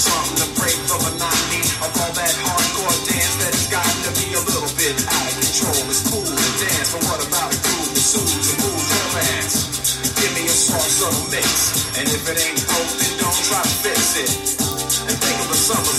[0.00, 4.32] something to break from monotony of all that hardcore dance that's has gotten to be
[4.32, 5.80] a little bit out of control.
[5.92, 9.52] It's cool to dance, but what about a groove that soothes and moves your ass?
[10.16, 13.74] Give me a soft subtle mix, and if it ain't broke, then don't try to
[13.84, 14.32] fix it.
[15.04, 15.94] And think of the summer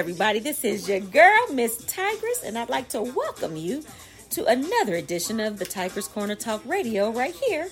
[0.00, 0.38] everybody.
[0.38, 3.84] This is your girl, Miss Tigress, and I'd like to welcome you
[4.30, 7.68] to another edition of the Tigress Corner Talk Radio right here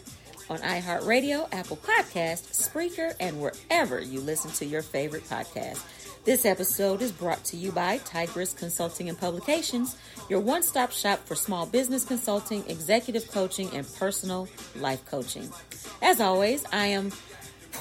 [0.50, 5.82] on iHeartRadio, Apple Podcast, Spreaker, and wherever you listen to your favorite podcast.
[6.26, 9.96] This episode is brought to you by Tigress Consulting and Publications,
[10.28, 15.48] your one stop shop for small business consulting, executive coaching, and personal life coaching.
[16.02, 17.10] As always, I am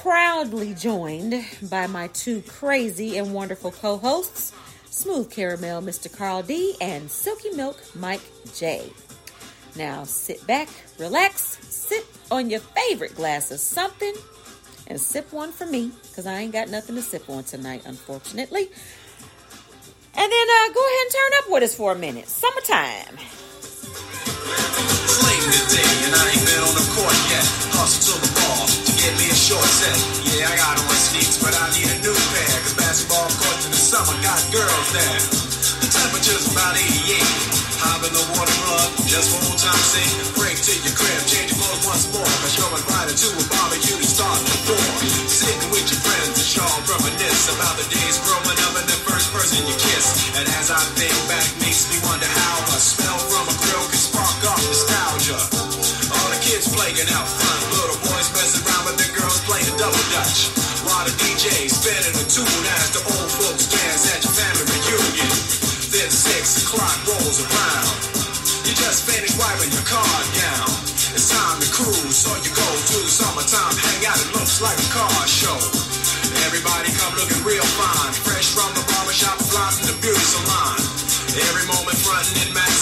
[0.02, 4.52] proudly joined by my two crazy and wonderful co hosts,
[4.90, 6.14] Smooth Caramel Mr.
[6.14, 8.22] Carl D and Silky Milk Mike
[8.54, 8.92] J.
[9.76, 14.14] Now sit back, relax, sit on your favorite glass of something,
[14.86, 18.68] and sip one for me, because I ain't got nothing to sip on tonight, unfortunately.
[20.14, 22.28] And then uh, go ahead and turn up with us for a minute.
[22.28, 23.18] Summertime.
[25.38, 27.46] Today, and I ain't been on the court yet.
[27.70, 29.94] Hustle to the ball to get me a short set.
[30.34, 32.58] Yeah, I got on sneaks, but I need a new pair.
[32.66, 35.18] Cause basketball courts in the summer got girls there.
[35.78, 37.22] The temperature's about 88.
[37.78, 40.10] Hop in the water plug, just for old time's sake.
[40.34, 42.32] Break to your crib, change your clothes once more.
[42.42, 44.90] Cause you're invited to a barbecue to start the door.
[45.30, 49.30] Sitting with your friends and y'all reminisce about the days growing up and the first
[49.30, 50.34] person you kiss.
[50.34, 53.86] And as I think back, makes me wonder how a smell from a grill
[54.66, 55.38] nostalgia.
[56.14, 60.04] All the kids playing out front, little boys messing around with the girls playing double
[60.14, 60.50] dutch.
[60.86, 65.30] While the DJ spinning a tune as the old folks dance at your family reunion.
[65.92, 67.92] Then six o'clock rolls around.
[68.66, 70.68] You just finished wiping your car down.
[71.16, 74.20] It's time to cruise, so you go to the summertime hangout.
[74.20, 75.58] It looks like a car show.
[76.44, 78.12] Everybody come looking real fine.
[78.22, 80.76] Fresh from the barbershop, flies in the beauty salon.
[81.36, 82.77] Every moment frontin' and.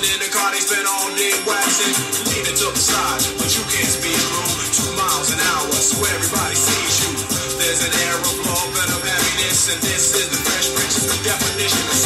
[0.00, 1.92] Chillin' in the car, they spend all day waxing.
[2.32, 6.54] Leaning to the side, but you can't speed through Two miles an hour, so everybody
[6.56, 7.10] sees you.
[7.58, 11.18] There's an air of love and of happiness, and this is the Fresh Prince, the
[11.24, 11.99] definition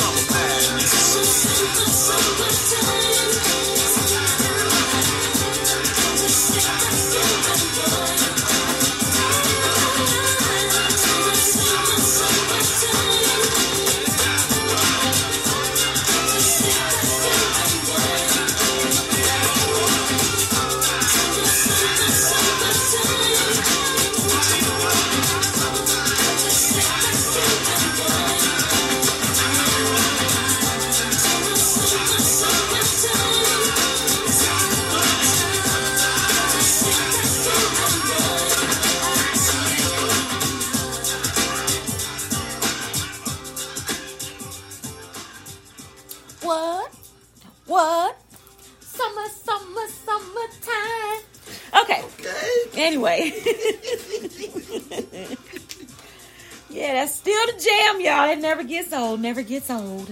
[58.34, 59.20] It never gets old.
[59.20, 60.10] Never gets old.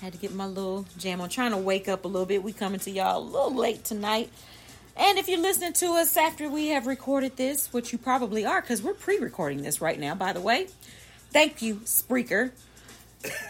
[0.00, 1.28] Had to get my little jam on.
[1.28, 2.42] Trying to wake up a little bit.
[2.42, 4.30] We coming to y'all a little late tonight.
[4.96, 8.62] And if you're listening to us after we have recorded this, which you probably are,
[8.62, 10.68] because we're pre-recording this right now, by the way.
[11.30, 12.52] Thank you, Spreaker.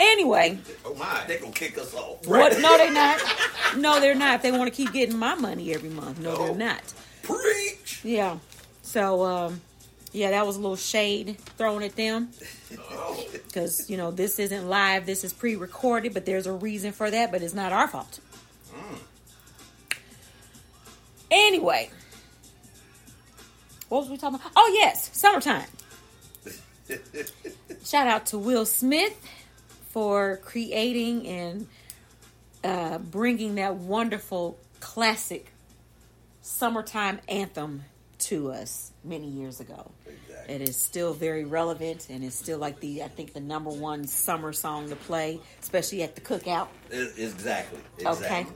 [0.01, 2.27] Anyway, Oh my, they gonna kick us off.
[2.27, 2.61] what?
[2.61, 3.21] No, they're not.
[3.77, 4.37] No, they're not.
[4.37, 6.93] If they want to keep getting my money every month, no, they're not.
[7.23, 8.01] Preach.
[8.05, 8.39] Yeah.
[8.83, 9.61] So, um,
[10.15, 12.29] yeah, that was a little shade thrown at them
[13.33, 15.07] because you know this isn't live.
[15.07, 17.33] This is pre-recorded, but there's a reason for that.
[17.33, 18.21] But it's not our fault.
[21.33, 21.91] Anyway,
[23.89, 24.53] what was we talking about?
[24.55, 25.67] Oh yes, summertime.
[27.85, 29.19] Shout out to Will Smith
[29.91, 31.67] for creating and
[32.63, 35.53] uh, bringing that wonderful classic
[36.41, 37.83] summertime anthem
[38.29, 39.91] to us many years ago.
[40.49, 44.07] It is still very relevant and it's still like the I think the number one
[44.07, 46.69] summer song to play, especially at the cookout.
[46.91, 47.81] Exactly.
[48.05, 48.47] Okay.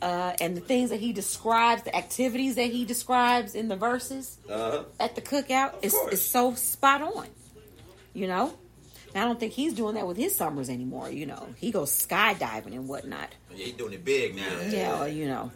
[0.00, 4.36] Uh, and the things that he describes, the activities that he describes in the verses
[4.50, 4.82] Uh-huh.
[4.98, 7.26] at the cookout is, is so spot on.
[8.12, 8.52] You know?
[9.14, 11.46] And I don't think he's doing that with his summers anymore, you know.
[11.56, 13.28] He goes skydiving and whatnot.
[13.54, 14.60] Yeah, he's doing it big now.
[14.68, 15.52] Yeah, well, you know,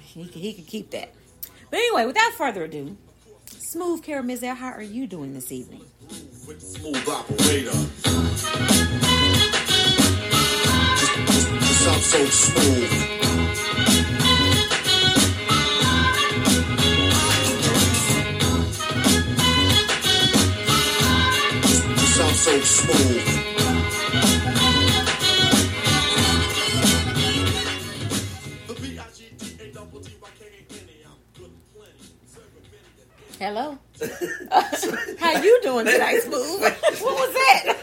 [0.00, 1.10] he he can keep that.
[1.70, 2.96] But anyway, without further ado,
[3.46, 5.82] Smooth Caramel, how are you doing this evening?
[6.58, 7.72] Smooth operator.
[11.74, 12.90] So smooth.
[22.44, 23.43] So smooth.
[33.44, 33.76] Hello.
[35.20, 36.62] how you doing tonight, Smooth?
[36.62, 37.74] what was that?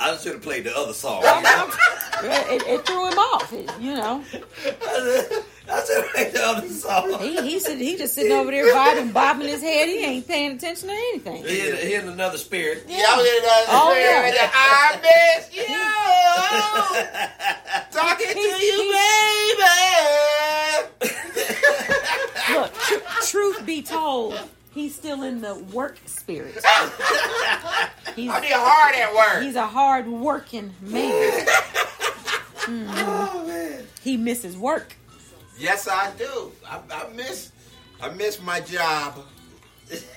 [0.00, 1.22] I should have played the other song.
[1.24, 3.52] it, it threw him off.
[3.80, 4.40] You know, I
[5.86, 7.18] should have played the other song.
[7.20, 9.86] he he said he just sitting over there vibing, bobbing his head.
[9.88, 11.44] He ain't paying attention to anything.
[11.44, 12.82] He in, he in another spirit.
[12.88, 14.50] Yeah, oh yeah.
[14.54, 15.66] I miss you.
[17.92, 19.62] Talking to you, baby.
[22.54, 24.38] Look, tr- truth be told,
[24.74, 26.54] he's still in the work spirit.
[28.16, 29.42] He's, I need hard at work.
[29.42, 31.46] he's a hard working man.
[32.64, 32.86] Mhm.
[32.88, 33.86] Oh man.
[34.02, 34.96] He misses work.
[35.58, 36.50] Yes, I do.
[36.66, 37.52] I, I miss,
[38.00, 39.18] I miss my job.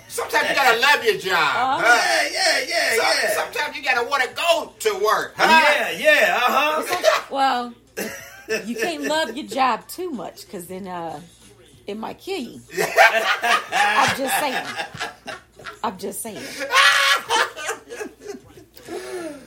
[0.08, 1.34] Sometimes you gotta love your job.
[1.36, 1.82] Uh-huh.
[1.86, 2.30] huh?
[2.32, 3.36] Yeah, yeah, yeah, Some- yeah.
[3.44, 5.34] Sometimes you gotta want to go to work.
[5.36, 5.46] Huh?
[5.50, 7.24] Yeah, yeah, uh huh.
[7.30, 7.74] Well,
[8.66, 11.20] you can't love your job too much because then uh,
[11.88, 12.62] it might kill you.
[13.72, 14.68] I'm just saying.
[15.84, 16.44] I'm just saying.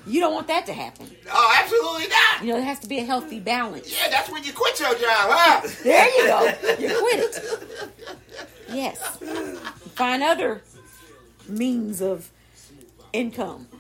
[0.07, 1.09] You don't want that to happen.
[1.33, 2.43] Oh, absolutely not.
[2.43, 3.93] You know, it has to be a healthy balance.
[3.93, 5.69] Yeah, that's when you quit your job, huh?
[5.85, 6.45] There you go.
[6.79, 7.91] You quit it.
[8.73, 8.99] Yes.
[9.95, 10.63] Find other
[11.49, 12.31] means of
[13.13, 13.69] income.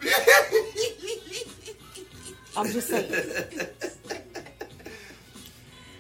[2.56, 3.12] I'm just saying.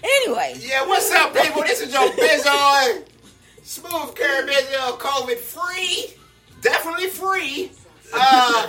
[0.02, 0.54] Anyway.
[0.58, 1.62] Yeah, what's up, people?
[1.62, 3.06] This is your Bizoid.
[3.62, 6.14] Smooth Caramel, COVID free.
[6.62, 7.70] Definitely free.
[8.12, 8.68] Uh,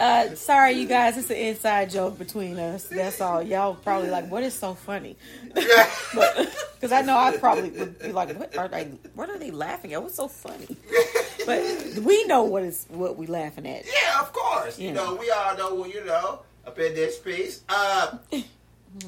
[0.00, 1.16] Uh, sorry, you guys.
[1.16, 2.86] It's an inside joke between us.
[2.88, 3.40] That's all.
[3.40, 5.16] Y'all probably like, what is so funny?
[5.54, 8.84] Because I know I probably would be like, what are they?
[9.14, 10.02] What are they laughing at?
[10.02, 10.76] What's so funny?
[11.46, 11.62] But
[12.02, 13.84] we know what is what we laughing at.
[13.86, 14.76] yeah, of course.
[14.76, 14.94] You Yeah.
[14.94, 17.62] know, we all know, you know, up in this piece.
[17.68, 18.18] Uh,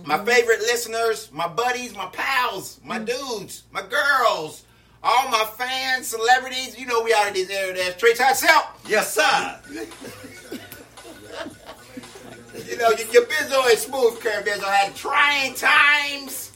[0.05, 3.07] my favorite listeners, my buddies, my pals, my mm.
[3.07, 4.65] dudes, my girls,
[5.03, 6.79] all my fans, celebrities.
[6.79, 7.95] You know, we out of these areas.
[7.95, 8.77] Straight to out.
[8.87, 9.61] Yes, sir.
[12.69, 16.53] You know, your, your Bizoid Smooth Curve Bizo had trying times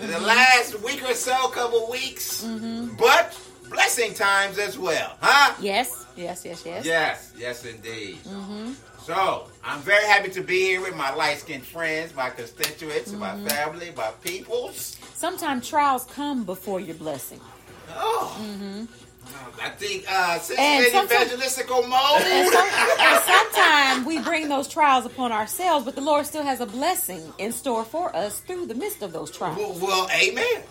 [0.00, 0.24] in the mm-hmm.
[0.24, 2.96] last week or so, couple weeks, mm-hmm.
[2.96, 5.54] but blessing times as well, huh?
[5.60, 6.84] Yes, yes, yes, yes.
[6.84, 8.18] Yes, yes, indeed.
[8.24, 8.72] Mm-hmm.
[9.08, 13.40] So, I'm very happy to be here with my light skinned friends, my constituents, my
[13.46, 14.98] family, my peoples.
[15.14, 17.40] Sometimes trials come before your blessing.
[17.96, 18.38] Oh.
[18.38, 18.84] Mm-hmm.
[19.62, 22.68] I think uh, since And in sometimes- evangelistical And, some,
[23.00, 27.32] and sometimes we bring those trials upon ourselves, but the Lord still has a blessing
[27.38, 29.56] in store for us through the midst of those trials.
[29.56, 30.62] well, well, amen.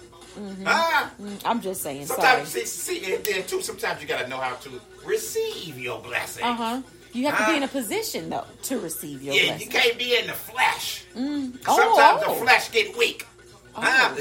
[0.64, 1.10] Huh?
[1.20, 2.22] Mm, I'm just saying, sorry.
[2.22, 6.00] Sometimes, see, see, and then too, sometimes you got to know how to receive your
[6.00, 6.44] blessing.
[6.44, 6.82] Uh huh.
[7.18, 9.68] You have to be in a position though to receive your Yeah, blessing.
[9.68, 11.04] you can't be in the flesh.
[11.16, 11.54] Mm.
[11.66, 13.26] Sometimes Oh, the flesh get weak.
[13.74, 14.14] Huh?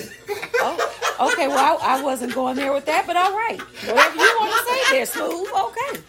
[0.60, 1.46] Oh, okay.
[1.48, 3.58] Well, I, I wasn't going there with that, but all right.
[3.60, 5.48] Whatever you want to say there, smooth.
[5.66, 6.00] Okay.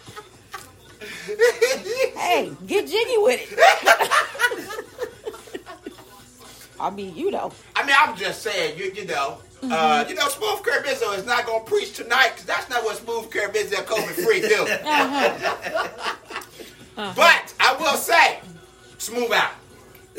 [2.18, 3.58] Hey, get jiggy with it.
[6.80, 7.52] I mean, you know.
[7.76, 11.26] I mean, I'm just saying, you, you know, uh, you know, Smooth Curb Bizzo is
[11.26, 14.66] not gonna preach tonight because that's not what Smooth Curb Bizzo COVID free do.
[16.98, 17.14] Uh-huh.
[17.14, 18.40] But I will say,
[18.98, 19.54] smooth out.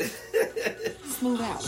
[1.12, 1.60] Smooth out.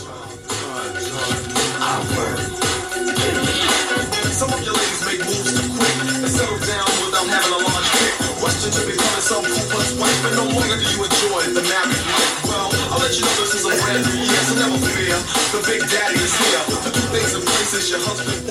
[4.33, 7.89] Some of your ladies make moves too quick and settle down without having a large
[7.93, 8.09] kick.
[8.41, 12.49] Question to becoming some cool wife, and no longer do you enjoy the married life.
[12.49, 15.13] Well, I'll let you know this is a brand new year, so never fear.
[15.53, 16.65] The big daddy is here.
[16.73, 18.41] The two things in place is your husband.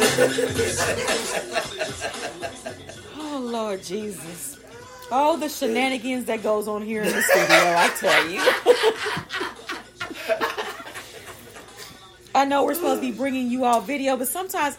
[3.34, 4.61] Oh Lord Jesus.
[5.12, 8.40] All the shenanigans that goes on here in the studio, I tell you.
[12.34, 14.78] I know we're supposed to be bringing you all video, but sometimes,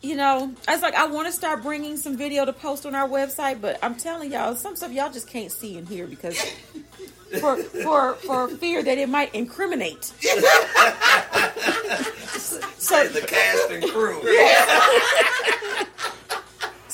[0.00, 2.94] you know, I was like, I want to start bringing some video to post on
[2.94, 6.40] our website, but I'm telling y'all, some stuff y'all just can't see and hear because
[7.38, 10.04] for for for fear that it might incriminate.
[12.78, 14.22] so the cast and crew.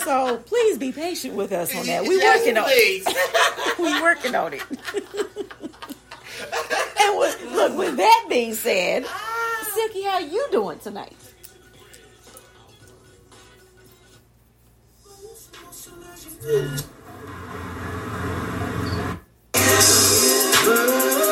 [0.05, 2.03] So please be patient with us on that.
[2.03, 3.79] We Yes, working on it.
[3.79, 4.63] we working on it.
[7.01, 9.07] and with, look, with that being said,
[9.75, 11.17] Silky, how you doing tonight?
[19.55, 21.32] It's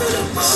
[0.00, 0.53] inevitable,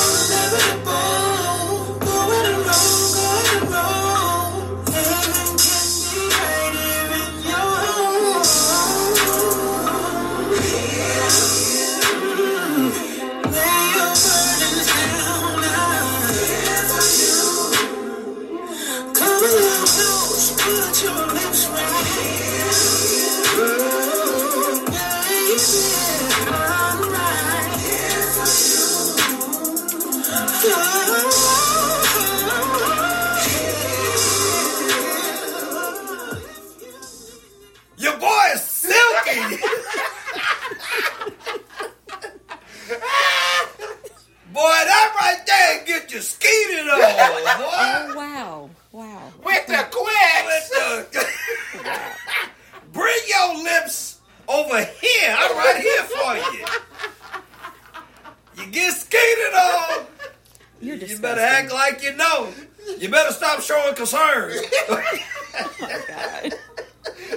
[63.48, 64.52] stop showing concern.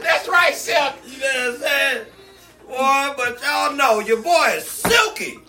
[0.02, 0.96] That's right, Silk.
[1.06, 2.06] You know what I'm saying?
[2.68, 5.40] Boy, but y'all know your boy is silky.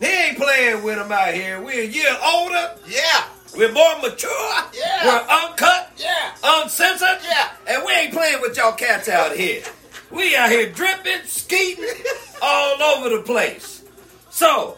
[0.00, 1.62] He ain't playing with him out here.
[1.62, 2.74] We're a year older.
[2.88, 3.28] Yeah.
[3.56, 4.64] We're more mature.
[4.72, 5.04] Yeah.
[5.04, 5.92] We're uncut.
[5.96, 6.34] Yeah.
[6.42, 7.20] Uncensored.
[7.22, 7.50] Yeah.
[7.68, 9.62] And we ain't playing with y'all cats out here.
[10.10, 11.84] We out here dripping, skeeting
[12.42, 13.84] all over the place.
[14.30, 14.76] So,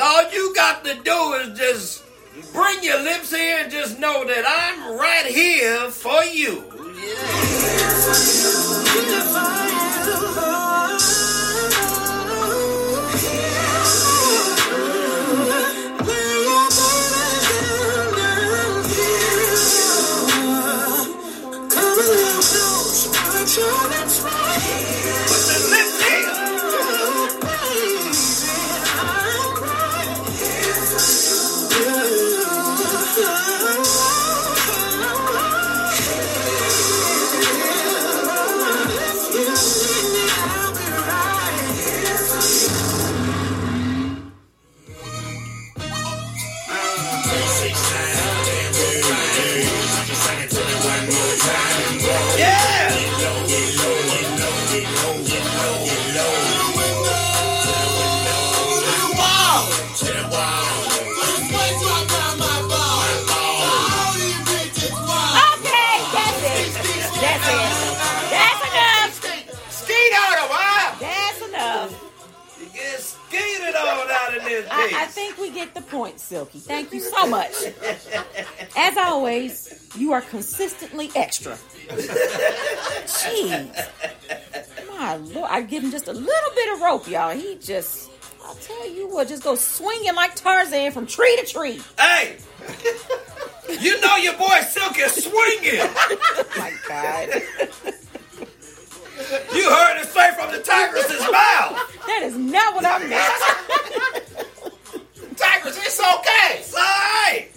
[0.00, 2.02] all you got to do is just
[2.52, 6.62] bring your lips here and just know that I'm right here for you.
[8.92, 9.77] Put
[75.58, 76.60] get the point, Silky.
[76.60, 77.52] Thank you so much.
[78.76, 81.58] As always, you are consistently extra.
[83.08, 83.88] Jeez.
[84.88, 87.34] My lord, I give him just a little bit of rope, y'all.
[87.34, 88.08] He just,
[88.44, 91.80] I'll tell you what, just go swinging like Tarzan from tree to tree.
[91.98, 92.36] Hey,
[93.80, 95.80] you know your boy Silk is swinging.
[96.56, 97.42] my God.
[99.52, 102.06] You heard it straight from the tigress's mouth.
[102.06, 104.44] That is not what I meant.
[105.38, 106.58] Tigers, it's okay.
[106.60, 107.48] It's all right.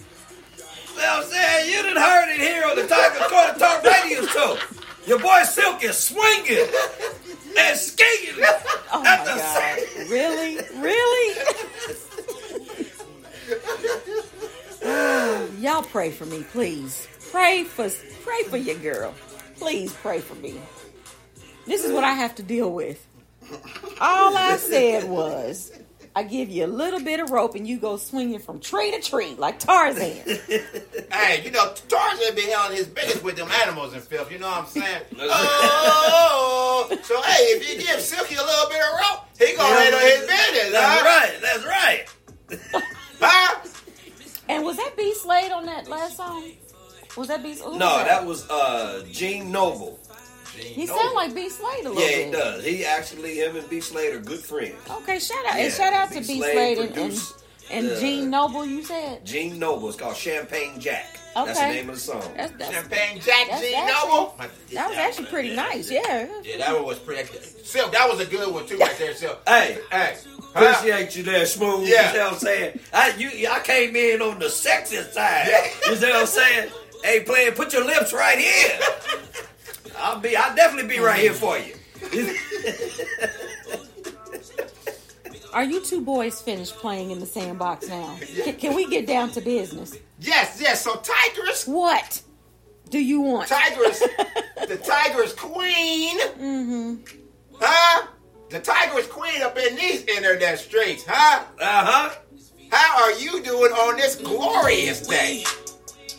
[0.58, 1.72] You know what I'm saying?
[1.72, 4.58] You done heard it here on the Tiger Corner Talk Radio Show.
[5.06, 6.66] Your boy Silk is swinging
[7.58, 8.44] and skating
[8.92, 9.78] Oh at my the God.
[9.78, 10.58] same Really?
[10.80, 11.36] Really?
[15.60, 17.08] Y'all pray for me, please.
[17.30, 17.88] Pray for
[18.24, 19.14] pray for your girl.
[19.56, 20.60] Please pray for me.
[21.66, 23.04] This is what I have to deal with.
[24.00, 25.72] All I said was,
[26.14, 29.00] I give you a little bit of rope and you go swinging from tree to
[29.00, 30.22] tree like Tarzan.
[31.12, 34.32] Hey, you know, Tarzan be handling his business with them animals and filth.
[34.32, 35.02] You know what I'm saying?
[35.20, 40.00] oh, so hey, if you give Silky a little bit of rope, he gonna handle
[40.00, 40.72] his business.
[40.72, 41.04] That's huh?
[41.04, 41.38] right.
[41.42, 42.80] That's right.
[43.20, 43.58] Huh?
[44.48, 46.44] And was that B Slade on that last song?
[47.16, 47.54] Was that B?
[47.54, 49.98] who was No, that was uh Gene Noble.
[50.56, 52.26] He sounded like B Slade a little Yeah, bit.
[52.26, 52.64] he does.
[52.64, 54.74] He actually, him and B Slade are good friends.
[54.90, 56.16] Okay, shout out Yeah, and shout out B.
[56.16, 57.20] to B Slade Slade and, and,
[57.70, 58.64] and uh, Gene Noble.
[58.66, 59.88] You said Gene Noble.
[59.88, 61.18] It's called Champagne Jack.
[61.34, 61.46] Okay.
[61.46, 62.22] That's the name of the song.
[62.36, 64.34] that's, that's, Champagne Jack That's G actually- Noble.
[64.74, 65.90] that was actually pretty nice.
[65.90, 66.28] Yeah.
[66.44, 67.24] Yeah, that one was pretty.
[67.64, 69.40] Silk, that was a good one too, right there, Silk.
[69.48, 70.16] Hey, Hey,
[70.54, 70.74] huh?
[70.74, 71.88] appreciate you there, Smooth.
[71.88, 72.12] Yeah.
[72.12, 72.80] You know what I'm saying?
[72.92, 75.46] I, you, I came in on the sexy side.
[75.48, 75.92] Yeah.
[75.94, 76.70] You know what I'm saying?
[77.02, 78.78] Hey, player, put your lips right here.
[79.98, 81.74] I'll be, I'll definitely be right here for you.
[85.52, 88.16] Are you two boys finished playing in the sandbox now?
[88.42, 89.96] Can, can we get down to business?
[90.18, 90.82] Yes, yes.
[90.82, 92.22] So Tigress, What
[92.88, 93.48] do you want?
[93.48, 94.00] Tigress,
[94.68, 96.18] the Tigress Queen.
[96.20, 96.94] Mm-hmm.
[97.60, 98.06] Huh?
[98.48, 101.44] The Tigress Queen up in these internet streets, huh?
[101.60, 102.14] Uh huh.
[102.70, 105.44] How are you doing on this glorious day?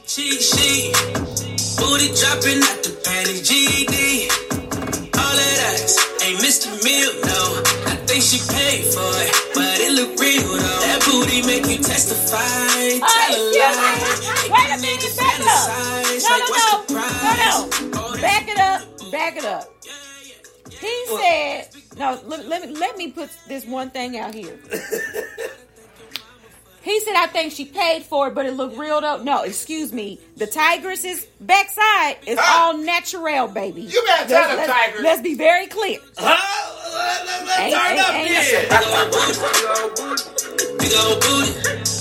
[0.06, 0.94] She, she,
[1.78, 4.30] booty dropping at the panty GD.
[5.18, 6.70] All that ass ain't Mr.
[7.26, 7.42] No.
[7.92, 10.82] I think she paid for it, but it look real though.
[10.86, 13.00] That booty make you testify.
[13.00, 14.50] Tell a lie.
[14.50, 15.14] Wait a minute.
[15.18, 15.48] Back up.
[15.48, 16.98] No, Like, no,
[17.38, 17.70] no.
[17.92, 18.22] No, no.
[18.22, 19.12] Back it up.
[19.12, 19.70] Back it up.
[20.70, 24.58] He said, no, let, let me let me put this one thing out here.
[26.84, 29.24] He said, I think she paid for it, but it looked real though.
[29.24, 30.20] No, excuse me.
[30.36, 32.74] The tigress's backside is Huh?
[32.74, 33.82] all natural, baby.
[33.84, 35.02] You better tell the let's, tigress.
[35.04, 36.00] Let's be very clear.
[36.18, 36.38] Huh?
[36.94, 39.64] Let, let, let's Ain't- turn ain't- up ain't- here.
[39.64, 41.54] Big old booty,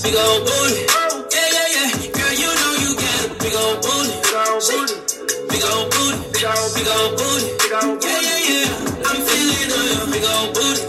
[0.03, 0.83] big old booty.
[1.31, 2.11] Yeah, yeah, yeah.
[2.11, 4.13] Girl, you know you got a big old booty.
[4.19, 6.75] Big old booty, big old, booty.
[6.75, 7.47] big old booty.
[7.71, 9.07] Yeah, yeah, yeah.
[9.07, 10.83] I'm feeling on your big old booty.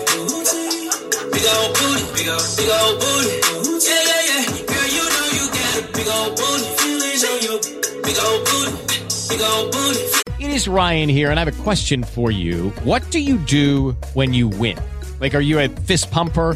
[1.30, 3.53] Big old booty, big old, big old booty.
[3.80, 4.46] Yeah, yeah, yeah.
[4.70, 6.70] Girl, you know you got a big old booty.
[7.24, 7.60] On your
[8.04, 8.98] big old booty,
[9.30, 10.44] big old booty.
[10.44, 12.70] It is Ryan here, and I have a question for you.
[12.84, 14.78] What do you do when you win?
[15.20, 16.56] Like, are you a fist pumper?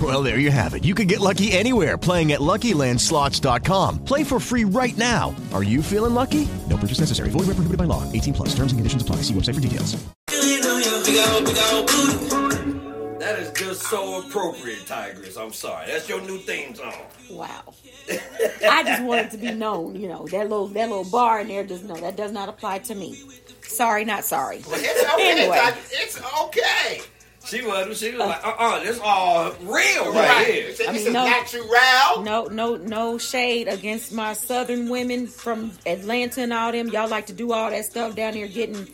[0.00, 0.84] Well, there you have it.
[0.84, 4.04] You can get lucky anywhere playing at LuckyLandSlots.com.
[4.04, 5.34] Play for free right now.
[5.52, 6.46] Are you feeling lucky?
[6.68, 7.30] No purchase necessary.
[7.30, 8.04] Void where prohibited by law.
[8.12, 8.48] 18 plus.
[8.50, 9.16] Terms and conditions apply.
[9.22, 9.96] See website for details.
[10.28, 13.18] Feeling on your big old, big old booty.
[13.18, 15.36] That is just so appropriate, Tigress.
[15.36, 15.86] I'm sorry.
[15.88, 16.94] That's your new theme song.
[17.30, 17.74] Wow.
[18.70, 21.48] I just want it to be known, you know, that little that little bar in
[21.48, 23.20] there does no, that does not apply to me.
[23.62, 24.58] Sorry, not sorry.
[24.58, 25.30] It's okay.
[25.30, 25.58] Anyway.
[25.58, 25.90] Tigress.
[25.92, 27.00] It's okay.
[27.48, 30.46] She was, she was like, uh uh this all real right, Right.
[30.46, 30.68] here.
[30.68, 32.22] It's, it's I mean, no- natural.
[32.22, 36.88] No, no, no shade against my southern women from Atlanta and all them.
[36.88, 38.86] Y'all like to do all that stuff down here, getting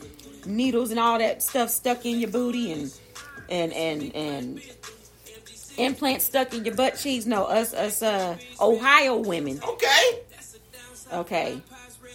[0.46, 2.92] needles and all that stuff stuck in your booty and
[3.48, 4.60] and and and
[5.76, 7.26] Implants stuck in your butt cheeks?
[7.26, 9.60] No, us us uh Ohio women.
[9.66, 10.20] Okay.
[11.12, 11.60] Okay.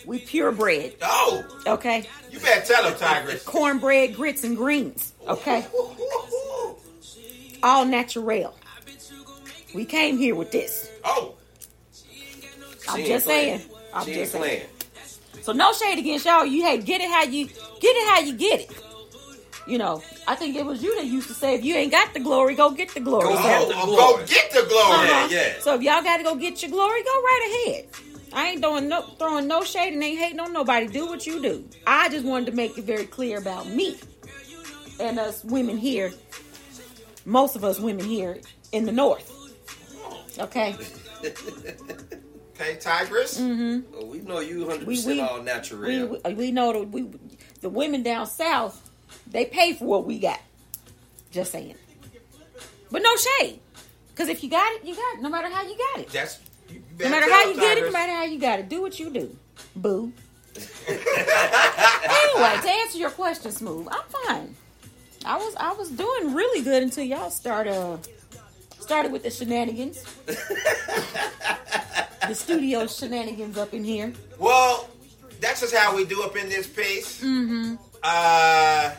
[0.06, 0.95] We purebred.
[1.02, 1.43] Oh.
[1.67, 2.08] Okay.
[2.32, 3.43] You better tell them, Tigress.
[3.43, 5.13] Cornbread, grits, and greens.
[5.29, 5.65] Okay.
[7.61, 8.55] All natural.
[9.73, 10.89] We came here with this.
[11.03, 11.35] Oh.
[12.87, 13.59] I'm just playing.
[13.59, 13.71] saying.
[13.93, 14.65] I'm She just saying.
[15.41, 16.45] So no shade against y'all.
[16.45, 17.55] You hey, get it how you get
[17.95, 18.71] it how you get it.
[19.67, 22.13] You know, I think it was you that used to say, if you ain't got
[22.15, 23.27] the glory, go get the glory.
[23.27, 23.95] Go So- get the glory.
[23.97, 24.95] go get the glory.
[24.95, 25.27] Uh-huh.
[25.29, 25.53] Yeah, yeah.
[25.59, 27.85] So if y'all got to go get your glory, go right ahead.
[28.33, 30.87] I ain't throwing no throwing no shade and ain't hating on nobody.
[30.87, 31.65] Do what you do.
[31.85, 33.97] I just wanted to make it very clear about me
[34.99, 36.12] and us women here.
[37.25, 38.39] Most of us women here
[38.71, 39.31] in the north.
[40.39, 40.75] Okay.
[42.62, 43.39] Okay, Tigress.
[43.39, 43.93] Mm-hmm.
[43.95, 45.79] Oh, we know you 100% We- we- all natural.
[45.81, 47.07] We, we we know the we
[47.62, 48.89] the women down south
[49.27, 50.41] they pay for what we got.
[51.31, 51.75] Just saying.
[52.91, 53.62] But no shade,
[54.09, 55.21] because if you got it, you got it.
[55.21, 56.09] No matter how you got it.
[56.09, 56.38] That's
[56.99, 59.09] No matter how you get it, no matter how you got it, do what you
[59.09, 59.33] do.
[59.77, 60.12] Boo.
[60.88, 64.55] anyway, to answer your question, Smooth, I'm fine.
[65.25, 67.97] I was I was doing really good until y'all started uh,
[68.79, 70.03] started with the shenanigans.
[72.27, 74.13] the studio shenanigans up in here.
[74.38, 74.88] Well,
[75.41, 77.21] that's just how we do up in this piece.
[77.21, 77.75] Mm-hmm.
[78.03, 78.91] Uh,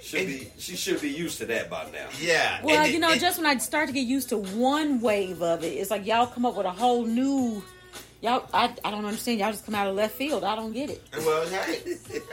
[0.00, 2.06] Should be, she should be used to that by now.
[2.20, 2.60] yeah.
[2.62, 5.00] Well, And you it- know, it- just when I start to get used to one
[5.00, 7.62] wave of it, it's like y'all come up with a whole new.
[8.22, 9.38] Y'all, I, I don't understand.
[9.38, 10.42] Y'all just come out of left field.
[10.42, 11.02] I don't get it.
[11.18, 11.80] Well, hey,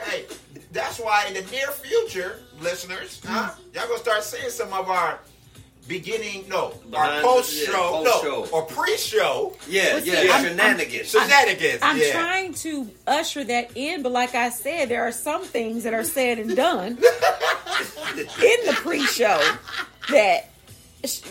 [0.06, 0.24] hey,
[0.72, 3.74] that's why in the near future, listeners, huh, Mm.
[3.74, 5.18] y'all gonna start seeing some of our
[5.86, 8.44] beginning, no, Behind- our post yeah, show, post-show.
[8.44, 9.54] no, or pre-show.
[9.68, 11.10] Yeah, But see, yeah, I'm- shenanigans.
[11.10, 11.78] Shenanigans.
[11.82, 12.12] I'm yeah.
[12.12, 16.02] trying to usher that in, but like I said, there are some things that are
[16.02, 16.96] said and done in
[18.66, 19.38] the pre-show
[20.10, 20.48] that,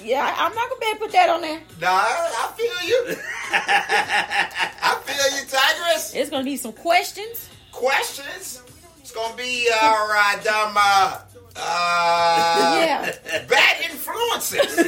[0.04, 1.60] yeah, I'm not gonna be able to put that on there.
[1.82, 3.06] Nah, I feel you.
[3.52, 6.14] I feel you, Tigress.
[6.16, 7.50] It's gonna be some questions.
[7.72, 8.62] Questions.
[9.02, 10.46] It's gonna be all right.
[10.48, 11.20] Um, uh,
[11.56, 13.12] uh, Yeah.
[13.48, 14.78] bad influences.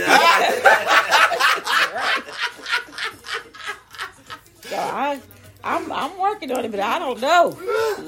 [4.68, 5.22] So I,
[5.64, 7.56] I'm, I'm working on it, but I don't know.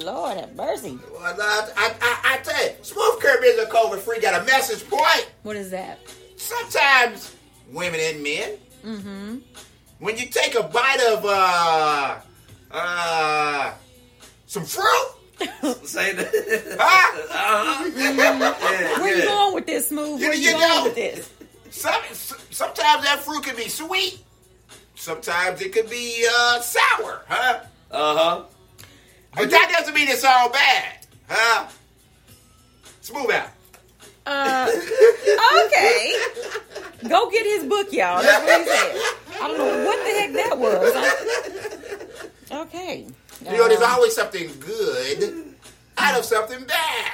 [0.04, 0.98] Lord have mercy.
[1.14, 4.20] Well, I, I, I, I tell you, Smooth Curb is a COVID free.
[4.20, 5.32] Got a message point.
[5.44, 6.00] What is that?
[6.38, 7.36] Sometimes
[7.72, 8.54] women and men,
[8.86, 9.36] Mm-hmm.
[10.00, 12.16] when you take a bite of uh,
[12.72, 13.74] uh,
[14.46, 15.08] some fruit,
[15.84, 16.78] Say that.
[16.80, 17.22] huh?
[17.30, 19.02] Uh-huh.
[19.02, 20.22] Where you going with this, Smooth?
[20.22, 20.84] Where You- you, you going know.
[20.86, 21.30] with this?
[21.70, 22.02] Some,
[22.52, 24.20] sometimes that fruit can be sweet.
[24.96, 27.60] Sometimes it could be uh, sour, huh?
[27.92, 28.44] Uh huh.
[29.36, 31.68] But that doesn't mean it's all bad, huh?
[33.02, 33.50] Smooth out.
[34.30, 34.70] Uh,
[35.66, 36.14] okay.
[37.08, 38.22] Go get his book, y'all.
[38.22, 39.42] That's what he said.
[39.42, 40.94] I don't know what the heck that was.
[42.52, 43.08] I- okay.
[43.46, 45.56] You know, there's Um, always something good
[45.98, 47.12] out of something bad,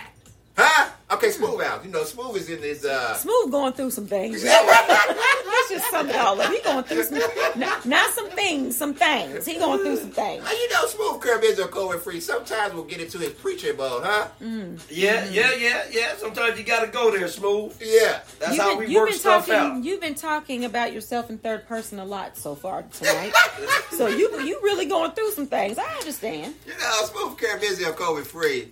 [0.57, 0.89] huh?
[1.11, 1.85] Okay, Smooth out.
[1.85, 3.13] You know, Smooth is in his uh.
[3.15, 4.41] Smooth going through some things.
[5.69, 6.51] Let's just sum it all up.
[6.51, 7.19] He going through some,
[7.57, 9.45] not, not some things, some things.
[9.45, 10.49] He going through some things.
[10.49, 12.19] You know, Smooth Curb is a COVID free.
[12.19, 14.27] Sometimes we'll get into his preaching mode, huh?
[14.41, 14.81] Mm.
[14.89, 16.15] Yeah, yeah, yeah, yeah.
[16.17, 17.75] Sometimes you gotta go there, smooth.
[17.81, 18.19] Yeah.
[18.39, 19.83] That's You've how been, we work been stuff talking, out.
[19.83, 23.33] You've been talking about yourself in third person a lot so far tonight.
[23.91, 25.77] so you you really going through some things.
[25.77, 26.55] I understand.
[26.65, 28.71] You know, Smooth Curb is a COVID free.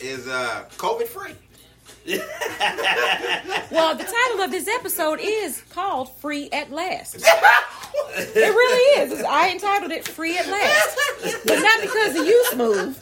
[0.00, 1.34] Is uh COVID free.
[3.70, 7.24] Well, the title of this episode is called "Free at Last."
[8.14, 9.12] It really is.
[9.12, 10.98] It's- I entitled it "Free at Last,"
[11.46, 12.98] but not because of you, Smooth.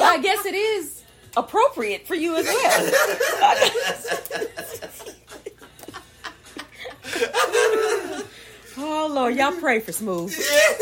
[0.00, 1.02] I guess it is
[1.36, 2.90] appropriate for you as well.
[8.78, 10.34] oh Lord, y'all pray for Smooth.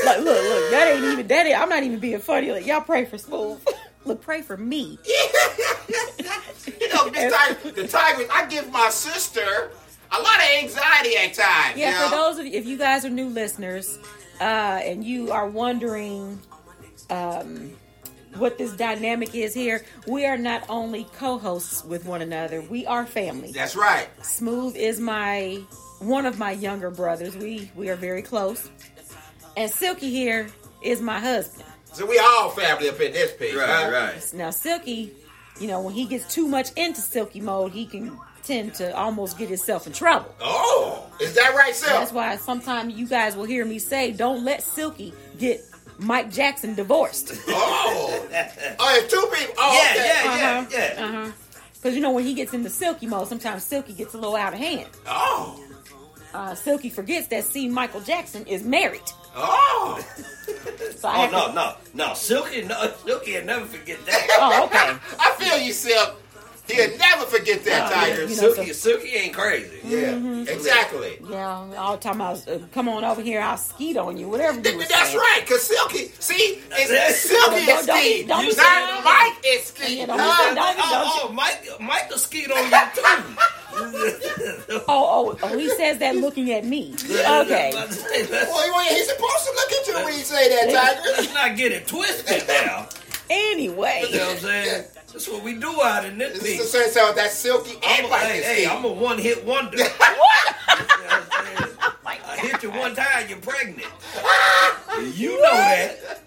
[0.04, 1.46] Like, look, look, that ain't even that.
[1.46, 2.50] Ain't, I'm not even being funny.
[2.52, 3.60] Like, y'all pray for Smooth.
[4.04, 4.98] Look, pray for me.
[6.80, 8.28] You know, tiger, the Tigers.
[8.32, 9.70] I give my sister
[10.12, 11.76] a lot of anxiety at times.
[11.76, 12.04] Yeah, you know?
[12.08, 13.98] for those of you, if you guys are new listeners,
[14.40, 14.44] uh,
[14.82, 16.40] and you are wondering
[17.08, 17.70] um,
[18.36, 23.06] what this dynamic is here, we are not only co-hosts with one another, we are
[23.06, 23.52] family.
[23.52, 24.08] That's right.
[24.24, 25.62] Smooth is my
[26.00, 27.36] one of my younger brothers.
[27.36, 28.70] We we are very close,
[29.56, 30.48] and Silky here
[30.82, 31.69] is my husband.
[31.92, 33.54] So we all family up in this piece.
[33.54, 33.90] Right, huh?
[33.92, 34.30] right.
[34.34, 35.12] Now, Silky,
[35.60, 39.38] you know, when he gets too much into Silky mode, he can tend to almost
[39.38, 40.34] get himself in trouble.
[40.40, 41.92] Oh, is that right, Sil?
[41.98, 45.60] That's why sometimes you guys will hear me say, "Don't let Silky get
[45.98, 48.26] Mike Jackson divorced." Oh,
[48.78, 49.54] oh, there's two people.
[49.58, 50.06] Oh, Yeah, okay.
[50.06, 50.66] yeah, yeah, Uh-huh.
[50.72, 51.04] yeah.
[51.20, 51.32] Uh-huh.
[51.74, 54.52] Because you know when he gets into Silky mode, sometimes Silky gets a little out
[54.52, 54.88] of hand.
[55.06, 55.58] Oh.
[56.32, 57.68] Uh, Silky forgets that C.
[57.68, 59.00] Michael Jackson is married.
[59.34, 59.98] Oh.
[60.96, 61.74] So I oh no, to- no,
[62.08, 62.14] no.
[62.14, 64.26] Silky, no, Silky will never forget that.
[64.38, 64.96] Oh, okay.
[65.18, 66.16] I feel you, Silk.
[66.70, 68.22] He'll never forget that, Tiger.
[68.22, 69.78] you know, Silky, so- Silky ain't crazy.
[69.84, 70.48] Yeah, Mhm.
[70.48, 71.18] exactly.
[71.28, 74.28] Yeah, all the time I was, uh, come on over here, I'll skeet on you,
[74.28, 75.16] whatever you That's saying.
[75.18, 78.28] right, because Silky, see, it's Silky Don't- is don't- Skeet.
[78.28, 79.98] don't Not saying- Mike is Skeet.
[79.98, 80.44] Yeah, don't huh?
[80.54, 83.36] don't don't Oh, oh, Mike, Mike will skeet on you too.
[84.88, 86.94] Oh, oh, oh, he says that looking at me.
[87.04, 87.70] Okay.
[87.72, 91.00] Well, he's supposed to look at you when he say that, Tiger.
[91.16, 92.88] Let's not get it twisted now.
[93.28, 94.04] Anyway.
[94.10, 94.84] You know what I'm saying?
[95.12, 96.70] That's what we do out in this So, piece.
[96.70, 99.76] so, so that's Silky I'm a, Mike hey, hey, I'm a one hit wonder.
[100.70, 101.76] You know what I'm saying?
[102.06, 103.86] I hit you one time, you're pregnant.
[105.16, 106.22] You know that.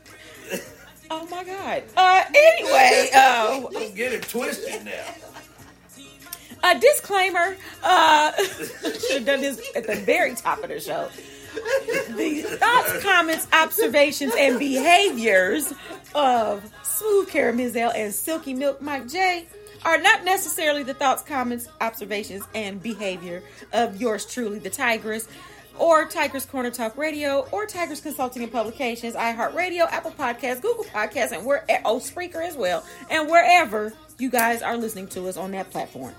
[1.11, 1.83] Oh my God.
[1.95, 5.13] Uh, anyway, uh, Don't get it twisted now.
[6.63, 7.55] a disclaimer.
[7.83, 11.09] Uh, should have done this at the very top of the show.
[11.53, 15.73] The thoughts, comments, observations, and behaviors
[16.15, 19.47] of Smooth Caramel and Silky Milk Mike J
[19.85, 25.27] are not necessarily the thoughts, comments, observations, and behavior of yours truly, the Tigress,
[25.77, 31.31] or Tigress Corner Talk Radio, or Tigress Consulting and Publications, iHeartRadio, Apple Podcasts, Google Podcasts,
[31.31, 35.35] and we're at oh Spreaker as well, and wherever you guys are listening to us
[35.35, 36.13] on that platform.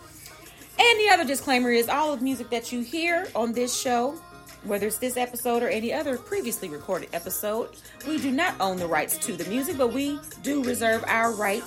[0.79, 4.21] And the other disclaimer is all of music that you hear on this show,
[4.65, 7.71] whether it's this episode or any other previously recorded episode,
[8.07, 11.63] we do not own the rights to the music, but we do reserve our right,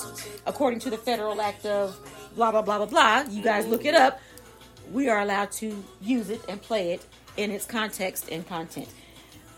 [0.46, 1.98] according to the Federal Act of
[2.36, 3.32] blah, blah, blah, blah, blah.
[3.32, 4.20] You guys look it up.
[4.92, 7.06] We are allowed to use it and play it
[7.36, 8.88] in its context and content.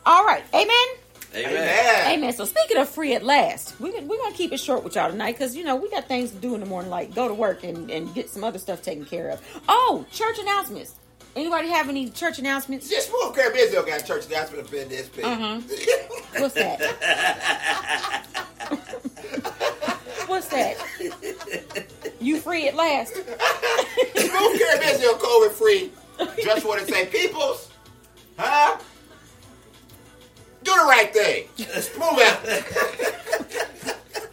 [0.06, 0.44] All right.
[0.54, 0.88] Amen.
[1.36, 2.18] Amen.
[2.18, 2.34] Amen.
[2.34, 5.12] So speaking of free at last, we, we're going to keep it short with y'all
[5.12, 7.34] tonight because, you know, we got things to do in the morning, like go to
[7.34, 9.62] work and, and get some other stuff taken care of.
[9.68, 10.96] Oh, church announcements.
[11.36, 12.90] Anybody have any church announcements?
[12.92, 15.24] Yes, Smooth Caramel got a church announcement up in this piece.
[15.24, 15.62] Uh-huh.
[16.38, 16.82] What's that?
[20.28, 20.76] What's that?
[22.20, 23.16] You free at last.
[23.16, 25.92] move Smooth Caramel COVID free.
[26.44, 27.70] Just want to say, peoples,
[28.38, 28.78] huh?
[30.64, 31.48] Do the right thing.
[31.58, 32.40] Let's Move out.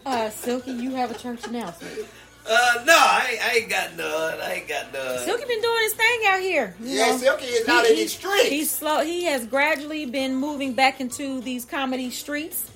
[0.04, 2.06] Uh, Silky, you have a church announcement.
[2.48, 4.40] Uh, no, I, ain't- I ain't got none.
[4.40, 5.18] I ain't got none.
[5.24, 6.74] Silky been doing his thing out here.
[6.80, 7.16] Yeah, know.
[7.18, 8.48] Silky is out in these streets.
[8.48, 9.02] He's slow.
[9.04, 12.70] He has gradually been moving back into these comedy streets.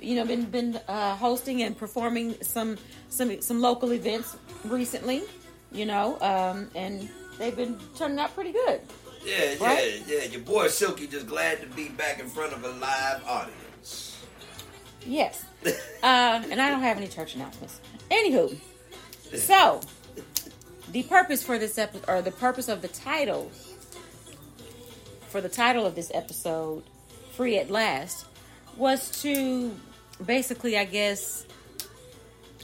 [0.00, 2.76] You know, been been uh, hosting and performing some
[3.08, 5.22] some some local events recently.
[5.72, 7.08] You know, um, and
[7.38, 8.80] they've been turning out pretty good.
[9.24, 10.02] Yeah, yeah, Right?
[10.06, 10.22] yeah.
[10.24, 14.24] Your boy Silky just glad to be back in front of a live audience.
[15.04, 15.44] Yes.
[15.64, 17.80] uh, and I don't have any church announcements.
[18.10, 18.56] Anywho,
[19.34, 19.80] so
[20.92, 23.50] the purpose for this episode, or the purpose of the title,
[25.28, 26.84] for the title of this episode,
[27.32, 28.26] Free at Last,
[28.76, 29.74] was to
[30.24, 31.46] basically, I guess,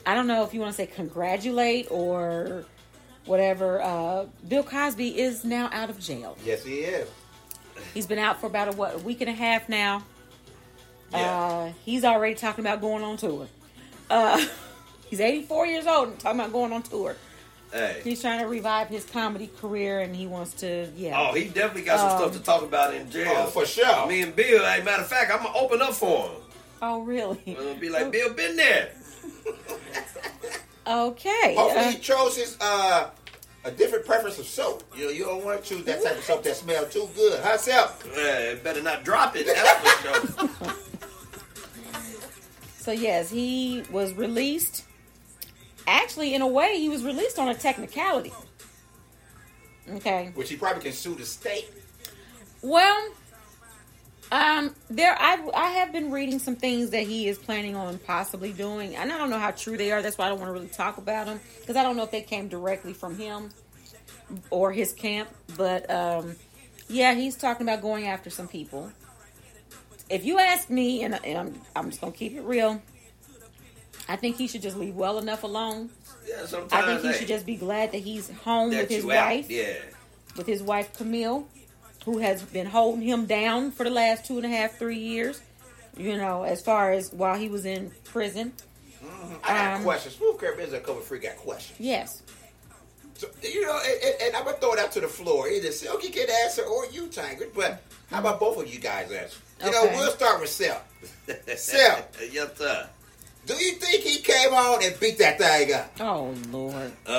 [0.07, 2.65] I don't know if you want to say congratulate or
[3.27, 3.81] whatever.
[3.83, 6.37] Uh, Bill Cosby is now out of jail.
[6.45, 7.09] Yes, he is.
[7.95, 10.05] He's been out for about a what a week and a half now.
[11.13, 13.47] Uh, he's already talking about going on tour.
[14.09, 14.45] Uh,
[15.13, 17.15] he's 84 years old and talking about going on tour.
[17.71, 18.01] Hey.
[18.03, 21.19] He's trying to revive his comedy career and he wants to, yeah.
[21.21, 23.31] Oh, he definitely got some Um, stuff to talk about in jail.
[23.37, 24.07] Oh, for sure.
[24.07, 26.37] Me and Bill, hey, matter of fact, I'm gonna open up for him.
[26.81, 27.43] Oh, really?
[27.47, 28.89] I'm gonna be like, Bill, been there.
[30.85, 31.55] Okay.
[31.57, 33.09] Hopefully, uh, he chose his uh,
[33.65, 34.83] a different preference of soap.
[34.97, 37.39] You know, you don't want to choose that type of soap that smells too good.
[37.41, 38.05] Huh, Self?
[38.17, 39.47] Yeah, better not drop it.
[39.47, 40.75] That's for sure.
[42.79, 44.87] so, yes, he was released.
[45.87, 48.33] Actually, in a way, he was released on a technicality.
[49.89, 50.31] Okay.
[50.35, 51.69] Which he probably can sue the state.
[52.63, 53.13] Well,
[54.31, 58.53] um, there I I have been reading some things that he is planning on possibly
[58.53, 60.01] doing, and I don't know how true they are.
[60.01, 62.13] That's why I don't want to really talk about them because I don't know if
[62.13, 63.51] they came directly from him
[64.51, 65.29] or his camp.
[65.57, 66.37] But um,
[66.89, 68.91] yeah, he's talking about going after some people.
[70.09, 72.81] If you ask me, and, and I'm I'm just gonna keep it real.
[74.09, 75.91] I think he should just leave well enough alone.
[76.29, 78.91] Yeah, sometimes I think he hey, should just be glad that he's home that with
[78.91, 79.27] his you out.
[79.27, 79.75] wife Yeah.
[80.37, 81.47] with his wife Camille,
[82.05, 85.41] who has been holding him down for the last two and a half, three years.
[85.97, 88.55] You know, as far as while he was in prison.
[89.45, 90.15] I got Um, questions.
[90.17, 91.79] Smooth Caramel and COVID free got questions.
[91.81, 92.23] Yes.
[93.19, 95.49] So, you know, and, and- and I'm gonna throw it out to the floor.
[95.49, 97.47] Either Silky can answer or you, Tiger.
[97.55, 99.39] But how about both of you guys answer?
[99.65, 100.81] You know, we'll start with Sel.
[101.57, 102.89] Sel, yes, sir.
[103.45, 105.91] Do you think he came on and beat that thing up?
[106.01, 106.93] Oh Lord.
[107.07, 107.11] Uh,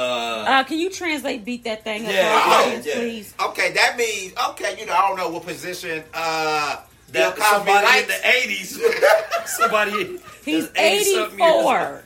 [0.47, 2.93] Uh, can you translate beat that thing up Yeah, for yeah, audience, yeah.
[2.95, 3.33] please?
[3.47, 4.79] Okay, that means okay.
[4.79, 6.03] You know, I don't know what position.
[6.13, 6.77] Uh,
[7.11, 8.81] Bill that Cosby somebody in the eighties,
[9.45, 12.03] somebody He's 80-something years 84.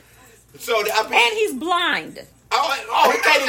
[0.58, 2.18] So I mean, and he's blind.
[2.50, 3.42] Oh, oh, he can't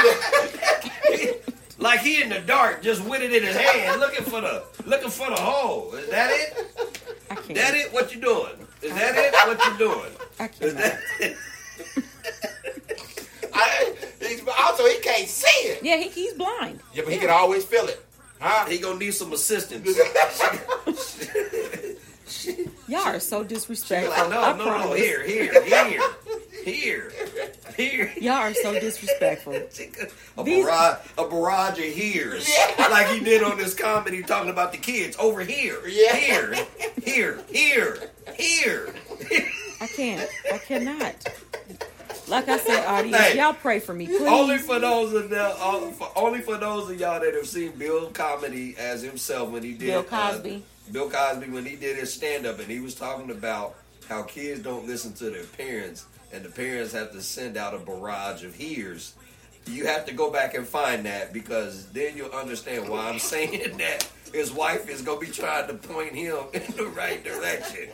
[1.25, 1.35] even.
[1.79, 5.09] Like he in the dark, just with it in his hand, looking for the looking
[5.09, 5.93] for the hole.
[5.95, 6.67] Is that it?
[7.31, 7.35] I.
[7.53, 7.93] That it?
[7.93, 8.51] What you doing?
[8.81, 9.33] Is that it?
[9.47, 10.11] What you doing?
[10.39, 10.77] I Is can't.
[10.77, 11.37] that it?
[13.53, 15.81] I, he's, also, he can't see it.
[15.83, 16.81] Yeah, he, he's blind.
[16.93, 18.05] Yeah, but he can always feel it.
[18.39, 18.65] Huh?
[18.69, 19.87] He gonna need some assistance.
[22.87, 24.29] Y'all are so disrespectful.
[24.29, 24.93] no, I no, no.
[24.93, 26.01] Here, here, here,
[26.63, 27.11] here,
[27.75, 28.13] here.
[28.19, 29.53] Y'all are so disrespectful.
[30.37, 34.71] A These- barrage, a barrage of hears, like he did on this comedy talking about
[34.71, 36.15] the kids over here, Yeah.
[36.15, 36.55] here,
[37.03, 37.97] here, here,
[38.35, 38.93] here.
[39.81, 40.29] I can't.
[40.53, 41.15] I cannot.
[42.27, 44.21] Like I said, audience, Hey, y'all pray for me, please.
[44.21, 47.71] Only for those of the, uh, for, only for those of y'all that have seen
[47.71, 50.63] Bill comedy as himself when he did Bill uh, Cosby.
[50.91, 53.75] Bill Cosby when he did his stand up and he was talking about
[54.07, 57.79] how kids don't listen to their parents and the parents have to send out a
[57.79, 59.13] barrage of hears.
[59.67, 63.77] You have to go back and find that because then you'll understand why I'm saying
[63.77, 67.89] that his wife is gonna be trying to point him in the right direction.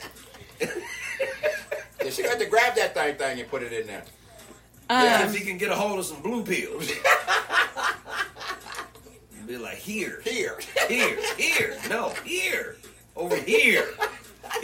[2.06, 4.04] Yeah, she got to grab that thing thing and put it in there.
[4.90, 6.92] Um, yeah, if he can get a hold of some blue pills.
[9.48, 10.58] Be like, here, Here.
[10.88, 12.78] here, here, no, here,
[13.16, 13.88] over here.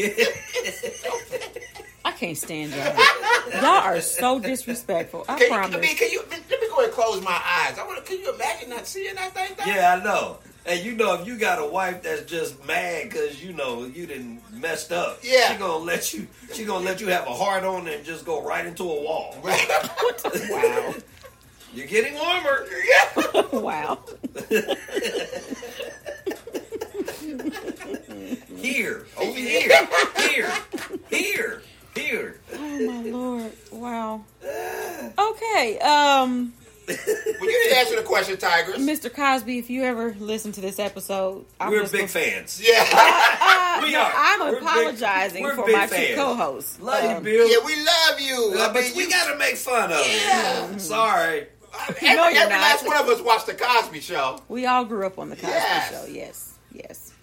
[2.04, 3.62] I can't stand y'all.
[3.62, 5.26] Y'all are so disrespectful.
[5.30, 6.24] I Can you, I mean, can you?
[6.30, 7.78] Let me go ahead and close my eyes.
[7.78, 8.12] I want to.
[8.12, 9.54] Can you imagine not seeing that thing?
[9.56, 9.68] thing?
[9.68, 10.40] Yeah, I know.
[10.66, 14.06] And you know, if you got a wife that's just mad because you know you
[14.08, 15.52] didn't messed up, Yeah.
[15.52, 16.28] she gonna let you.
[16.54, 19.36] She gonna let you have a hard on and just go right into a wall.
[19.44, 20.94] wow.
[21.74, 22.66] You're getting warmer.
[23.62, 24.00] wow.
[28.58, 29.88] Here, over here,
[30.30, 30.52] here,
[31.10, 31.62] here,
[31.96, 32.40] here.
[32.54, 33.52] Oh my lord.
[33.72, 34.24] Wow.
[35.18, 35.80] Okay.
[35.80, 36.54] Um
[36.88, 36.98] Well,
[37.42, 38.78] you didn't answer the question, Tigers.
[38.78, 39.12] Mr.
[39.14, 42.62] Cosby, if you ever listen to this episode, I'm We're just big gonna- fans.
[42.64, 42.86] Yeah.
[43.44, 44.12] Uh, We no, are.
[44.16, 46.16] I'm We're apologizing we're for big my two fans.
[46.16, 46.80] co-hosts.
[46.82, 47.50] Love Um, you, Bill.
[47.50, 48.54] Yeah, we love you.
[48.60, 50.68] Uh, but mean, we you- gotta make fun of Yeah.
[50.72, 50.82] it.
[50.82, 51.48] Sorry.
[51.90, 54.42] Every, No, you're every last one of us watched the Cosby Show.
[54.48, 55.90] We all grew up on the Cosby Yes.
[55.92, 56.06] Show.
[56.12, 57.14] Yes, yes.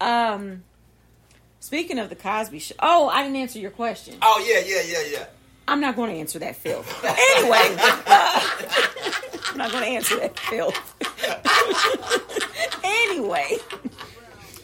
[0.00, 0.64] Um,
[1.60, 4.16] speaking of the Cosby Show, oh, I didn't answer your question.
[4.22, 5.26] Oh yeah, yeah, yeah, yeah.
[5.66, 6.84] I'm not going to answer that Phil.
[7.02, 8.40] anyway, uh,
[9.50, 10.72] I'm not going to answer that Phil.
[12.84, 13.56] anyway,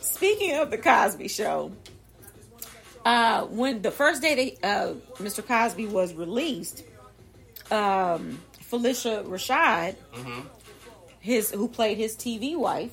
[0.03, 1.73] speaking of the Cosby Show,
[3.07, 5.47] uh, when the first day that uh, Mr.
[5.47, 6.85] Cosby was released,
[7.71, 8.39] um,
[8.71, 9.97] Phylicia Rashad,
[11.21, 12.93] his who played his TV wife,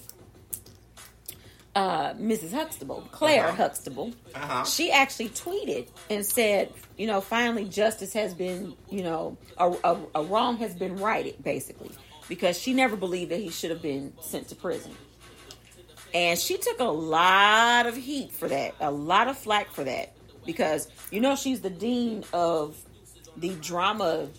[1.76, 2.52] uh, Mrs.
[2.54, 3.56] Huxtable, Claire Uh-huh.
[3.56, 4.64] Huxtable, Uh-huh.
[4.64, 9.98] she actually tweeted and said, you know, finally justice has been, you know, a, a,
[10.16, 11.92] a wrong has been righted, basically,
[12.28, 14.92] because she never believed that he should have been sent to prison.
[16.16, 20.16] And she took a lot of heat for that, a lot of flack for that,
[20.48, 22.76] because, you know, she's the dean of
[23.36, 24.30] the drama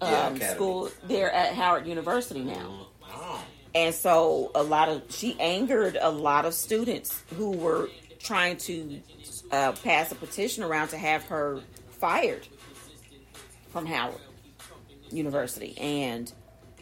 [0.00, 0.44] um, Academy.
[0.44, 2.88] school there at Howard University now.
[3.10, 3.44] Oh.
[3.74, 7.88] And so a lot of she angered a lot of students who were
[8.20, 9.00] trying to
[9.50, 12.46] uh, pass a petition around to have her fired
[13.70, 14.20] from Howard
[15.10, 16.32] University, and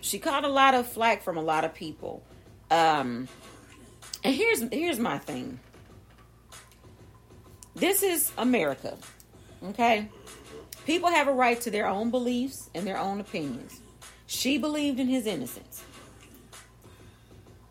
[0.01, 2.23] she caught a lot of flack from a lot of people.
[2.71, 3.29] Um,
[4.25, 5.59] and here's here's my thing.
[7.75, 8.99] This is America,
[9.65, 10.09] okay?
[10.87, 13.81] People have a right to their own beliefs and their own opinions.
[14.27, 15.85] She believed in his innocence.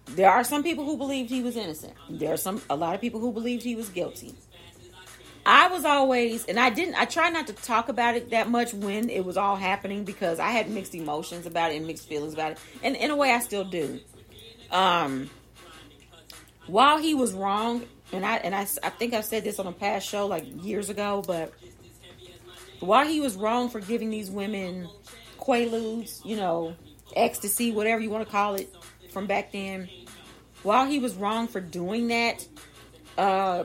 [0.05, 1.93] There are some people who believed he was innocent.
[2.09, 4.35] There are some a lot of people who believed he was guilty.
[5.45, 8.73] I was always and I didn't I try not to talk about it that much
[8.73, 12.33] when it was all happening because I had mixed emotions about it and mixed feelings
[12.33, 12.59] about it.
[12.83, 13.99] And in a way I still do.
[14.69, 15.29] Um
[16.67, 19.71] while he was wrong and I and I, I think I've said this on a
[19.71, 21.53] past show like years ago, but
[22.81, 24.89] while he was wrong for giving these women
[25.39, 26.75] quaaludes, you know,
[27.15, 28.73] ecstasy, whatever you want to call it,
[29.11, 29.89] from back then,
[30.63, 32.47] while he was wrong for doing that,
[33.17, 33.63] uh,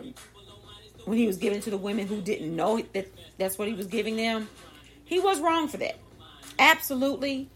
[1.04, 3.06] when he was giving to the women who didn't know that
[3.38, 4.48] that's what he was giving them,
[5.04, 5.98] he was wrong for that.
[6.58, 7.48] Absolutely,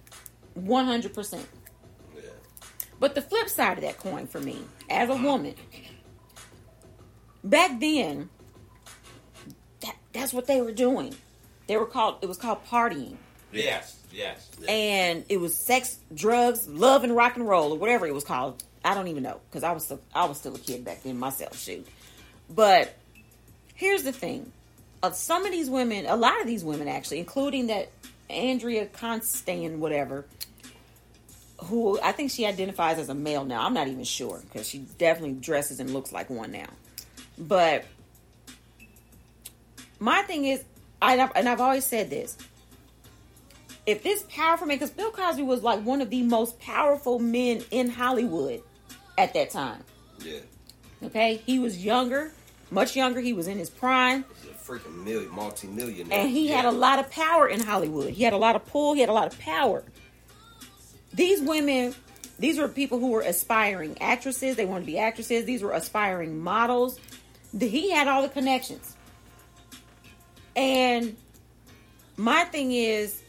[0.55, 1.49] one hundred percent.
[3.01, 4.59] But the flip side of that coin for me,
[4.91, 5.55] as a woman,
[7.43, 8.29] back then,
[9.81, 11.15] that, that's what they were doing.
[11.71, 12.17] They were called.
[12.21, 13.15] It was called partying,
[13.53, 14.51] Yes, yes.
[14.69, 18.65] and it was sex, drugs, love, and rock and roll, or whatever it was called.
[18.85, 21.17] I don't even know because I was still, I was still a kid back then
[21.17, 21.57] myself.
[21.57, 21.87] Shoot,
[22.53, 22.97] but
[23.77, 24.51] here's the thing:
[25.01, 27.93] of some of these women, a lot of these women actually, including that
[28.29, 30.27] Andrea Constand, whatever,
[31.67, 33.65] who I think she identifies as a male now.
[33.65, 36.71] I'm not even sure because she definitely dresses and looks like one now.
[37.39, 37.85] But
[40.01, 40.65] my thing is,
[41.03, 42.37] I, and I've always said this:
[43.87, 47.63] if this powerful man, because Bill Cosby was like one of the most powerful men
[47.71, 48.63] in Hollywood
[49.19, 49.83] at that time.
[50.25, 50.39] Yeah.
[51.03, 52.33] Okay, he was younger,
[52.71, 53.21] much younger.
[53.21, 54.25] He was in his prime.
[54.43, 56.19] He's a freaking million, multi-millionaire.
[56.19, 58.11] And he had a lot of power in Hollywood.
[58.11, 58.93] He had a lot of pull.
[58.93, 59.83] He had a lot of power.
[61.15, 61.95] These women,
[62.39, 64.57] these were people who were aspiring actresses.
[64.57, 65.47] They wanted to be actresses.
[65.47, 67.01] These were aspiring models.
[67.59, 68.95] He had all the connections.
[70.57, 71.17] And
[72.17, 73.23] my thing is,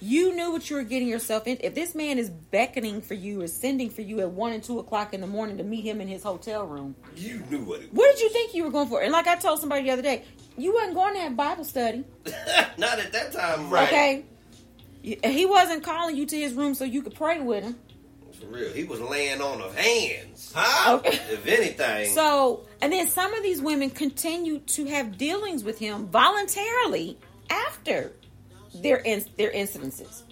[0.00, 1.58] you knew what you were getting yourself in.
[1.60, 4.78] If this man is beckoning for you, is sending for you at one and two
[4.78, 7.92] o'clock in the morning to meet him in his hotel room, You knew what it
[7.92, 9.02] what did you think you were going for?
[9.02, 10.24] And like I told somebody the other day,
[10.56, 12.04] you wasn't going to have Bible study.
[12.78, 13.88] Not at that time, right?
[13.88, 14.24] Okay.
[15.02, 17.76] He wasn't calling you to his room so you could pray with him.
[18.38, 20.52] For real, he was laying on of hands.
[20.54, 20.96] Huh?
[20.96, 21.18] Okay.
[21.30, 22.12] If anything.
[22.12, 27.18] So, and then some of these women continue to have dealings with him voluntarily
[27.50, 28.12] after
[28.74, 30.22] their in, their incidences.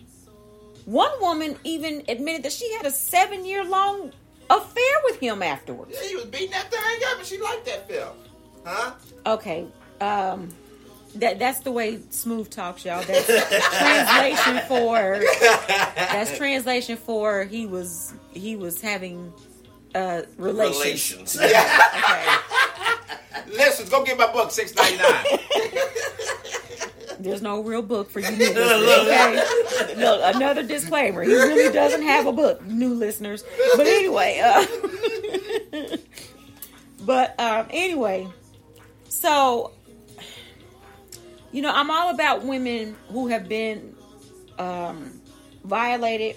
[0.85, 4.13] One woman even admitted that she had a seven year long
[4.49, 5.97] affair with him afterwards.
[6.01, 8.17] Yeah, he was beating that thing up, and she liked that film.
[8.65, 8.93] Huh?
[9.27, 9.67] Okay,
[10.01, 10.49] um,
[11.17, 13.03] that that's the way smooth talks, y'all.
[13.03, 15.21] That's translation for
[15.97, 19.33] that's translation for he was he was having
[19.95, 21.37] uh relations.
[21.37, 21.37] Relations.
[23.49, 25.25] Listen, go get my book, six ninety nine.
[27.19, 29.41] There's no real book for you new listeners.
[29.89, 29.95] Okay?
[29.97, 31.23] Look, another disclaimer.
[31.23, 33.45] He really doesn't have a book, new listeners.
[33.77, 34.67] But anyway, uh,
[37.01, 38.29] but um, anyway,
[39.09, 39.73] so
[41.53, 43.95] you know, I'm all about women who have been
[44.59, 45.21] um,
[45.65, 46.37] violated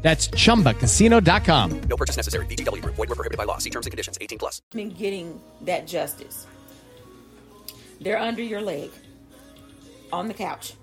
[0.00, 1.80] That's chumbacasino.com.
[1.88, 2.46] No purchase necessary.
[2.46, 2.94] VGW Group.
[2.94, 3.58] Void were prohibited by law.
[3.58, 4.16] See terms and conditions.
[4.20, 4.62] 18 plus.
[4.70, 6.46] been getting that justice.
[8.00, 8.90] They're under your leg
[10.12, 10.74] on the couch.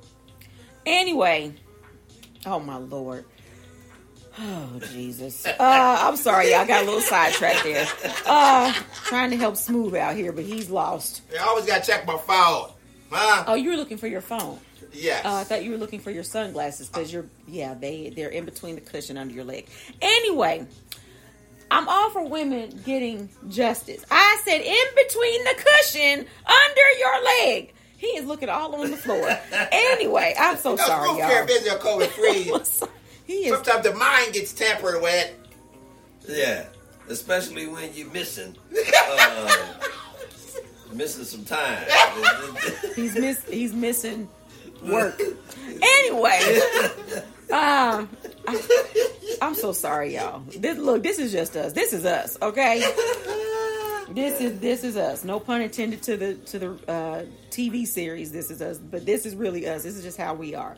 [0.85, 1.53] Anyway,
[2.45, 3.25] oh my lord.
[4.37, 5.45] Oh Jesus.
[5.45, 7.87] Uh, I'm sorry, y'all got a little sidetracked there.
[8.25, 8.73] Uh,
[9.05, 11.21] trying to help Smooth out here, but he's lost.
[11.39, 12.71] I always got to check my phone.
[13.09, 13.45] Huh?
[13.47, 14.59] Oh, you were looking for your phone.
[14.95, 15.25] Yes.
[15.25, 18.45] Uh, I thought you were looking for your sunglasses because you're yeah they they're in
[18.45, 19.67] between the cushion under your leg.
[20.01, 20.65] Anyway,
[21.69, 24.05] I'm all for women getting justice.
[24.09, 27.73] I said in between the cushion under your leg.
[27.97, 29.29] He is looking all on the floor.
[29.71, 31.47] anyway, I'm so That's sorry, root care y'all.
[31.47, 32.87] business, COVID free.
[33.27, 35.33] He is Sometimes the mind gets tampered with.
[36.29, 36.65] Yeah,
[37.09, 38.55] especially when you're missing,
[39.09, 39.73] uh,
[40.93, 41.87] missing some time.
[42.95, 44.29] he's miss he's missing
[44.91, 45.21] work.
[45.81, 46.39] Anyway,
[47.51, 48.09] um,
[48.47, 50.39] I, I'm so sorry, y'all.
[50.57, 51.73] This look, this is just us.
[51.73, 52.79] This is us, okay?
[54.11, 55.23] This is this is us.
[55.25, 58.31] No pun intended to the to the uh, TV series.
[58.31, 59.83] This is us, but this is really us.
[59.83, 60.77] This is just how we are,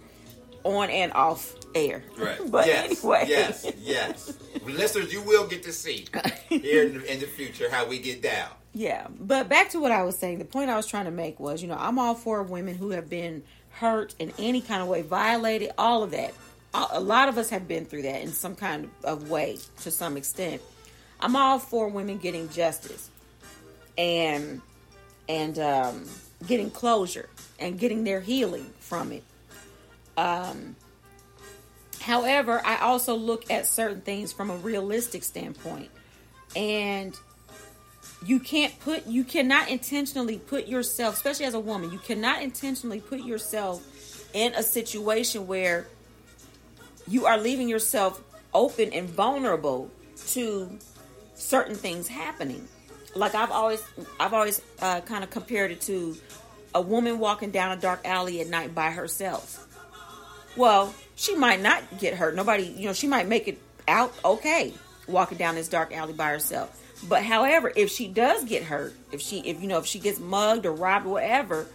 [0.63, 2.03] on and off air.
[2.17, 2.39] Right.
[2.49, 4.33] But yes, anyway, Yes, yes.
[4.65, 6.07] Listeners, you will get to see
[6.49, 8.49] here in the, in the future how we get down.
[8.73, 10.39] Yeah, but back to what I was saying.
[10.39, 12.91] The point I was trying to make was, you know, I'm all for women who
[12.91, 13.43] have been
[13.79, 16.33] hurt in any kind of way, violated, all of that.
[16.73, 20.17] A lot of us have been through that in some kind of way to some
[20.17, 20.61] extent.
[21.19, 23.09] I'm all for women getting justice
[23.97, 24.61] and
[25.27, 26.05] and um,
[26.45, 29.23] getting closure and getting their healing from it.
[30.15, 30.75] Um,
[32.01, 35.89] however, I also look at certain things from a realistic standpoint,
[36.55, 37.15] and
[38.25, 42.99] you can't put you cannot intentionally put yourself especially as a woman you cannot intentionally
[42.99, 45.87] put yourself in a situation where
[47.07, 48.21] you are leaving yourself
[48.53, 49.89] open and vulnerable
[50.27, 50.77] to
[51.35, 52.67] certain things happening
[53.15, 53.83] like i've always
[54.19, 56.17] i've always uh, kind of compared it to
[56.73, 59.63] a woman walking down a dark alley at night by herself
[60.57, 62.35] Well, she might not get hurt.
[62.35, 64.73] Nobody, you know, she might make it out okay
[65.07, 66.81] walking down this dark alley by herself.
[67.03, 70.19] But however, if she does get hurt, if she, if you know, if she gets
[70.19, 71.67] mugged or robbed or whatever,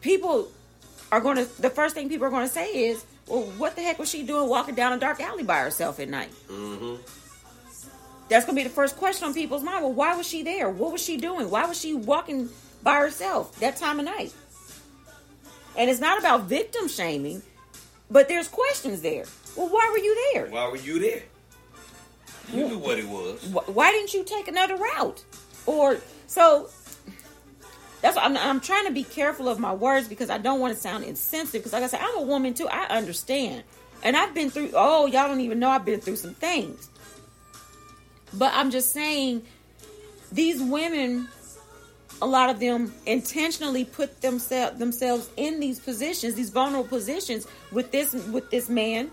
[0.00, 0.50] people
[1.12, 1.62] are going to.
[1.62, 4.24] The first thing people are going to say is, "Well, what the heck was she
[4.24, 6.96] doing walking down a dark alley by herself at night?" Mm-hmm.
[8.28, 9.82] That's going to be the first question on people's mind.
[9.82, 10.68] Well, why was she there?
[10.68, 11.48] What was she doing?
[11.48, 12.50] Why was she walking
[12.82, 14.34] by herself that time of night?
[15.76, 17.42] And it's not about victim shaming,
[18.10, 19.24] but there's questions there.
[19.56, 20.46] Well, why were you there?
[20.46, 21.22] Why were you there?
[22.52, 23.44] You knew what it was.
[23.66, 25.24] Why didn't you take another route?
[25.66, 26.70] Or so
[28.00, 30.80] that's I'm, I'm trying to be careful of my words because I don't want to
[30.80, 31.60] sound insensitive.
[31.60, 32.68] Because like I said, I'm a woman too.
[32.68, 33.64] I understand,
[34.02, 34.70] and I've been through.
[34.74, 36.88] Oh, y'all don't even know I've been through some things.
[38.32, 39.42] But I'm just saying,
[40.30, 41.28] these women,
[42.20, 47.90] a lot of them intentionally put themselves themselves in these positions, these vulnerable positions with
[47.90, 49.10] this with this man.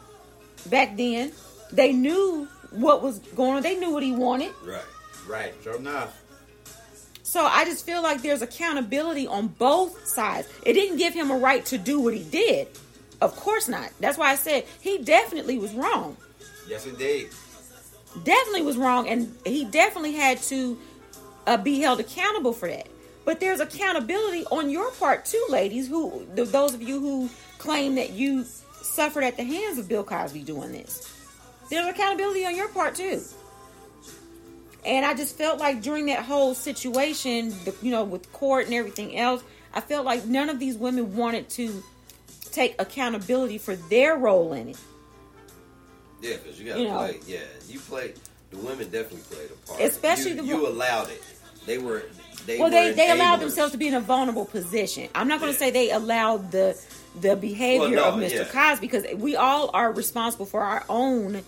[0.67, 1.31] Back then,
[1.71, 3.63] they knew what was going on.
[3.63, 4.53] They knew what he wanted.
[4.63, 4.81] Right.
[5.27, 5.53] Right.
[5.63, 6.21] Sure enough.
[7.23, 10.47] So I just feel like there's accountability on both sides.
[10.65, 12.67] It didn't give him a right to do what he did.
[13.21, 13.89] Of course not.
[13.99, 16.17] That's why I said he definitely was wrong.
[16.67, 17.29] Yes, indeed.
[18.23, 20.77] Definitely was wrong, and he definitely had to
[21.47, 22.87] uh, be held accountable for that.
[23.25, 25.87] But there's accountability on your part too, ladies.
[25.87, 28.45] Who th- those of you who claim that you
[28.95, 31.11] suffered at the hands of Bill Cosby doing this.
[31.69, 33.21] There's accountability on your part too.
[34.85, 38.73] And I just felt like during that whole situation, the, you know, with court and
[38.75, 39.43] everything else,
[39.73, 41.83] I felt like none of these women wanted to
[42.51, 44.77] take accountability for their role in it.
[46.21, 46.97] Yeah, because you got to You know.
[46.97, 47.19] play.
[47.27, 48.13] Yeah, you play.
[48.51, 49.81] The women definitely played a part.
[49.81, 51.23] Especially you, the you allowed it.
[51.65, 52.03] They were.
[52.45, 55.09] They well, were they they allowed themselves to be in a vulnerable position.
[55.15, 56.79] I'm not going to say they allowed the
[57.21, 58.33] the behavior Well, of Mr.
[58.35, 58.43] yeah.
[58.45, 61.41] Cosby because we all are responsible for our own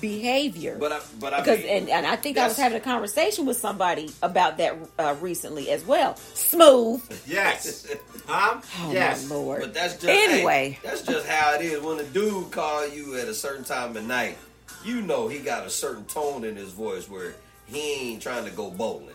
[0.00, 0.76] behavior.
[0.78, 3.46] But I, but I because mean, and, and I think I was having a conversation
[3.46, 6.16] with somebody about that uh, recently as well.
[6.16, 7.02] Smooth.
[7.26, 7.86] Yes.
[8.26, 8.58] Huh?
[8.80, 9.28] Oh yes.
[9.28, 9.60] my lord.
[9.60, 10.70] But that's just Anyway.
[10.70, 11.82] hey, that's just how it is.
[11.82, 14.38] When a dude call you at a certain time of night,
[14.82, 17.34] you know he got a certain tone in his voice where
[17.66, 19.14] he ain't trying to go bowling.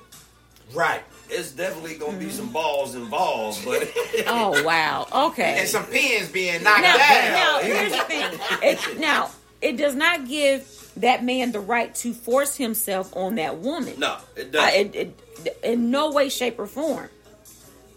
[0.76, 1.02] Right.
[1.30, 2.54] It's definitely gonna be some mm-hmm.
[2.54, 3.92] balls involved, but
[4.28, 5.08] Oh wow.
[5.30, 5.60] Okay.
[5.60, 7.34] And some pins being knocked now, down.
[7.34, 8.40] now here's the thing.
[8.64, 13.60] It, now it does not give that man the right to force himself on that
[13.60, 14.00] woman.
[14.00, 14.96] no, it doesn't.
[14.96, 15.16] it,
[15.46, 17.10] it, in no way, shape, or form.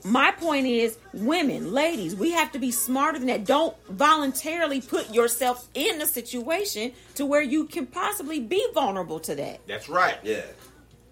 [0.05, 3.45] My point is, women, ladies, we have to be smarter than that.
[3.45, 9.37] Don't voluntarily put yourself in a situation to where you can possibly be vulnerable to
[9.37, 9.61] that.
[9.69, 10.19] That's right.
[10.25, 10.43] yeah.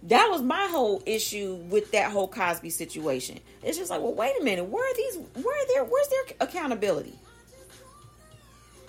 [0.04, 3.38] That was my whole issue with that whole Cosby situation.
[3.62, 5.18] It's just like, well, wait a minute, where are these?
[5.34, 5.84] Where are their?
[5.84, 7.18] Where's their accountability?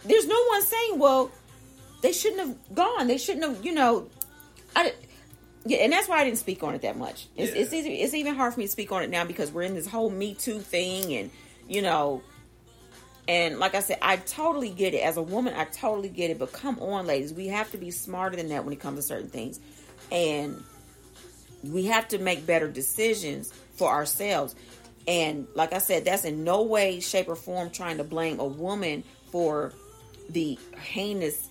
[0.05, 1.31] There's no one saying, well,
[2.01, 3.07] they shouldn't have gone.
[3.07, 4.07] They shouldn't have, you know.
[4.75, 4.93] I,
[5.65, 7.27] yeah, and that's why I didn't speak on it that much.
[7.35, 9.63] It's, it's easy, it's even hard for me to speak on it now because we're
[9.63, 11.29] in this whole Me Too thing, and
[11.67, 12.23] you know,
[13.27, 14.99] and like I said, I totally get it.
[14.99, 16.39] As a woman, I totally get it.
[16.39, 19.03] But come on, ladies, we have to be smarter than that when it comes to
[19.03, 19.59] certain things,
[20.11, 20.63] and
[21.63, 24.55] we have to make better decisions for ourselves.
[25.07, 28.45] And like I said, that's in no way, shape, or form trying to blame a
[28.45, 29.73] woman for
[30.29, 31.49] the heinous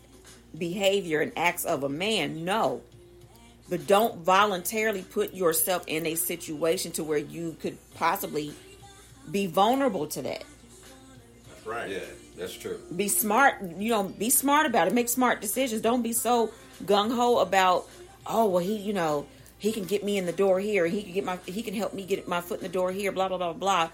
[0.56, 2.44] behavior and acts of a man.
[2.44, 2.82] No.
[3.68, 8.52] But don't voluntarily put yourself in a situation to where you could possibly
[9.30, 10.44] be vulnerable to that.
[11.48, 11.90] That's right.
[11.90, 11.98] Yeah,
[12.36, 12.80] that's true.
[12.94, 14.94] Be smart, you know, be smart about it.
[14.94, 15.82] Make smart decisions.
[15.82, 16.52] Don't be so
[16.84, 17.88] gung ho about,
[18.26, 19.26] oh, well, he, you know,
[19.61, 20.86] he can get me in the door here.
[20.86, 23.12] He can get my, he can help me get my foot in the door here.
[23.12, 23.90] Blah blah blah blah.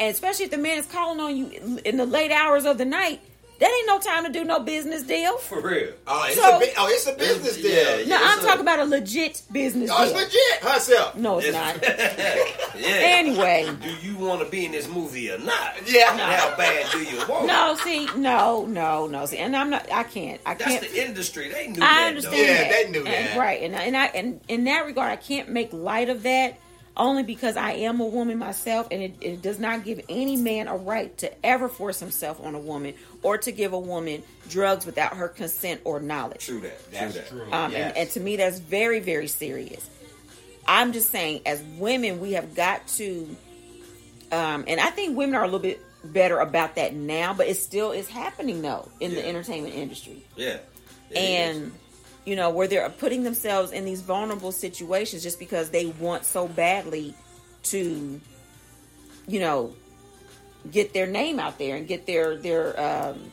[0.00, 2.84] And especially if the man is calling on you in the late hours of the
[2.84, 3.20] night,
[3.58, 5.38] that ain't no time to do no business deal.
[5.38, 5.92] For real.
[6.06, 8.00] Oh, it's So- a bi- oh, it's a business deal.
[8.00, 9.98] Yeah, No, I'm a- talking about a legit business deal.
[9.98, 11.14] Oh, it's legit herself.
[11.16, 11.76] No, it's not.
[12.76, 12.96] yeah.
[13.00, 13.68] Anyway.
[13.82, 15.74] do you want to be in this movie or not?
[15.86, 16.16] Yeah.
[16.16, 17.46] How bad do you want?
[17.46, 19.26] No, see, no, no, no.
[19.26, 19.90] See, and I'm not.
[19.92, 20.40] I can't.
[20.44, 20.80] I That's can't.
[20.82, 21.48] That's the industry.
[21.50, 22.06] They knew I that.
[22.08, 22.34] understand.
[22.36, 22.42] though.
[22.42, 22.70] Yeah, that.
[22.84, 23.38] they knew And- that.
[23.38, 23.62] right?
[23.62, 26.58] And and I and in that regard, I can't make light of that
[26.96, 30.66] only because I am a woman myself, and it, it does not give any man
[30.68, 34.86] a right to ever force himself on a woman or to give a woman drugs
[34.86, 36.46] without her consent or knowledge.
[36.46, 36.92] True that.
[36.92, 37.28] That's True that.
[37.28, 37.52] true.
[37.52, 37.88] Um, Yes.
[37.88, 39.88] and, and to me, that's very, very serious.
[40.66, 43.28] I'm just saying, as women, we have got to,
[44.32, 47.56] um, and I think women are a little bit better about that now, but it
[47.56, 50.22] still is happening though in the entertainment industry.
[50.36, 50.58] Yeah.
[51.10, 51.72] It and
[52.26, 56.46] you know where they're putting themselves in these vulnerable situations just because they want so
[56.46, 57.14] badly
[57.62, 58.20] to,
[59.26, 59.74] you know,
[60.70, 63.32] get their name out there and get their their um,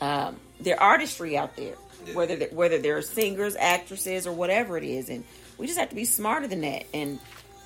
[0.00, 1.74] um, their artistry out there.
[2.14, 5.22] Whether they're, whether they're singers, actresses, or whatever it is, and
[5.58, 7.20] we just have to be smarter than that and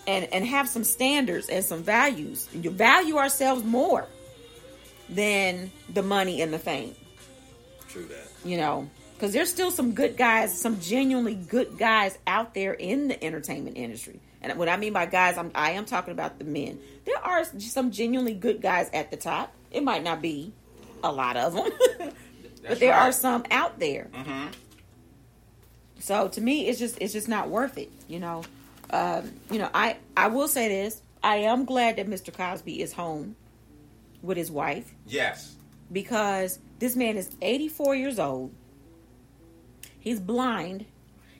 [0.08, 2.48] and and have some standards and some values.
[2.52, 4.08] You value ourselves more
[5.08, 6.96] than the money and the fame.
[7.88, 8.28] True that.
[8.44, 13.08] You know, because there's still some good guys, some genuinely good guys out there in
[13.08, 14.20] the entertainment industry.
[14.42, 16.78] And what I mean by guys, I'm I am talking about the men.
[17.06, 19.52] There are some genuinely good guys at the top.
[19.70, 20.52] It might not be
[21.02, 21.70] a lot of them,
[22.68, 24.08] but there are some out there.
[24.12, 24.48] Mm-hmm.
[26.00, 27.90] So to me, it's just it's just not worth it.
[28.08, 28.42] You know,
[28.90, 29.70] um, you know.
[29.72, 32.32] I I will say this: I am glad that Mr.
[32.36, 33.36] Cosby is home
[34.22, 35.54] with his wife Yes.
[35.92, 38.52] because this man is 84 years old.
[40.04, 40.84] He's blind.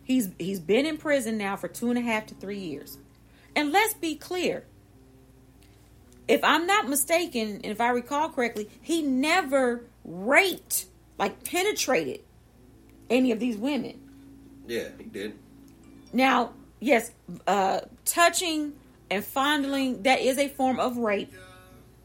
[0.03, 2.97] He's he's been in prison now for two and a half to three years.
[3.55, 4.65] And let's be clear.
[6.27, 10.87] If I'm not mistaken, and if I recall correctly, he never raped,
[11.19, 12.21] like penetrated
[13.11, 14.01] any of these women.
[14.67, 15.39] Yeah, he did.
[16.15, 17.11] Now, yes,
[17.47, 18.73] uh, touching
[19.11, 21.35] and fondling, that is a form of rape.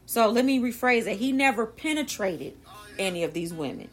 [0.04, 1.16] So let me rephrase it.
[1.16, 2.58] He never penetrated
[2.98, 3.88] any of these women.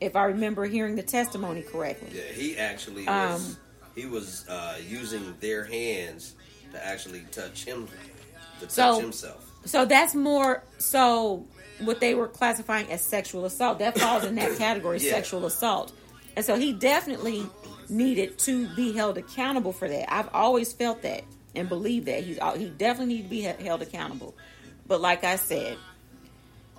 [0.00, 2.10] If I remember hearing the testimony correctly.
[2.12, 3.50] Yeah, he actually was.
[3.50, 3.56] Um,
[3.94, 6.34] he was uh, using their hands
[6.72, 7.88] to actually touch him,
[8.60, 9.42] to touch So- himself.
[9.64, 11.44] So that's more so
[11.80, 13.80] what they were classifying as sexual assault.
[13.80, 15.10] That falls in that category, Yeah.
[15.10, 15.92] sexual assault.
[16.36, 17.44] And so he definitely
[17.88, 20.12] needed to be held accountable for that.
[20.12, 21.24] I've always felt that
[21.56, 23.28] and believed that he's he definitely needed to
[23.58, 24.34] be held accountable.
[24.86, 25.78] But like I said,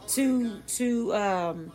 [0.09, 1.71] to to um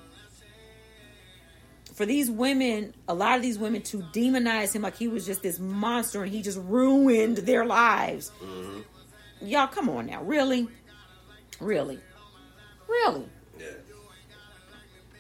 [1.93, 5.43] for these women, a lot of these women to demonize him like he was just
[5.43, 8.33] this monster and he just ruined their lives.
[8.43, 9.47] Mm-hmm.
[9.47, 10.69] Y'all, come on now, really,
[11.61, 11.99] really,
[12.89, 13.25] really,
[13.59, 13.67] Yeah.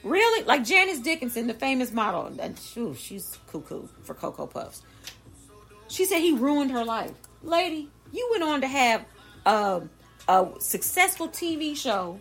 [0.05, 0.45] really.
[0.45, 4.83] Like Janice Dickinson, the famous model, and shoo, she's cuckoo for Cocoa Puffs.
[5.89, 7.12] She said he ruined her life,
[7.43, 7.91] lady.
[8.12, 9.05] You went on to have
[9.45, 9.83] a,
[10.29, 12.18] a successful TV show,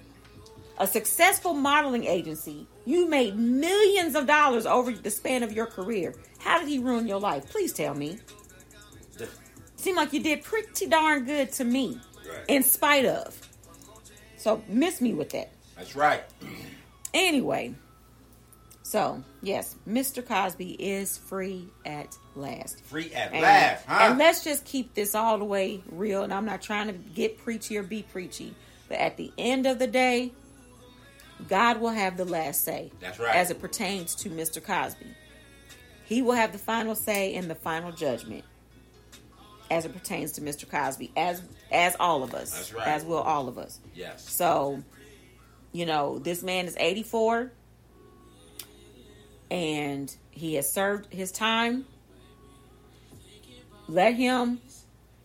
[0.78, 2.67] a successful modeling agency.
[2.86, 6.15] You made millions of dollars over the span of your career.
[6.39, 7.49] How did he ruin your life?
[7.49, 8.19] Please tell me.
[9.76, 12.45] Seemed like you did pretty darn good to me, Right.
[12.47, 13.39] in spite of.
[14.38, 15.51] So miss me with that.
[15.76, 16.24] That's right.
[17.13, 17.76] Anyway,
[18.84, 20.26] so yes, Mr.
[20.26, 22.84] Cosby is free at last.
[22.86, 23.99] Free at And, last, huh?
[24.09, 26.24] and let's just keep this all the way real.
[26.24, 28.53] And I'm not trying to get preachy or be preachy,
[28.88, 30.32] but at the end of the day,
[31.48, 32.92] God will have the last say.
[33.00, 33.36] That's right.
[33.36, 34.64] As it pertains to Mr.
[34.64, 35.08] Cosby,
[36.06, 38.44] He will have the final say and the final judgment.
[39.70, 40.70] As it pertains to Mr.
[40.70, 42.88] Cosby, as as all of us, That's right.
[42.88, 43.80] as will all of us.
[43.96, 44.30] Yes.
[44.30, 44.84] So,
[45.72, 47.52] you know, this man is 84
[49.50, 51.86] and he has served his time.
[53.88, 54.60] Let him,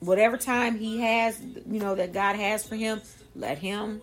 [0.00, 3.00] whatever time he has, you know, that God has for him,
[3.34, 4.02] let him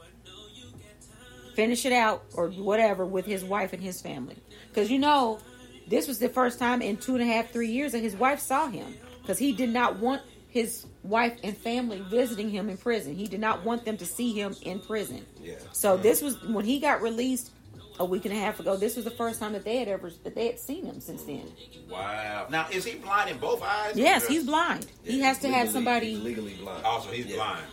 [1.55, 4.37] finish it out or whatever with his wife and his family.
[4.69, 5.39] Because, you know,
[5.87, 8.39] this was the first time in two and a half, three years that his wife
[8.39, 8.95] saw him.
[9.21, 13.15] Because he did not want his wife and family visiting him in prison.
[13.15, 15.25] He did not want them to see him in prison.
[15.41, 15.55] Yeah.
[15.71, 17.51] So this was when he got released
[17.99, 18.75] a week and a half ago.
[18.75, 21.23] This was the first time that they had ever that they had seen him since
[21.23, 21.43] then.
[21.89, 22.47] Wow.
[22.49, 23.93] Now, is he blind in both eyes?
[23.95, 24.87] Yes, he's just- blind.
[25.03, 26.15] he has to have somebody.
[26.15, 26.83] legally blind.
[26.85, 27.63] Also, he's blind.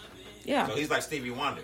[0.44, 0.66] Yeah.
[0.66, 1.62] So he's like Stevie Wonder.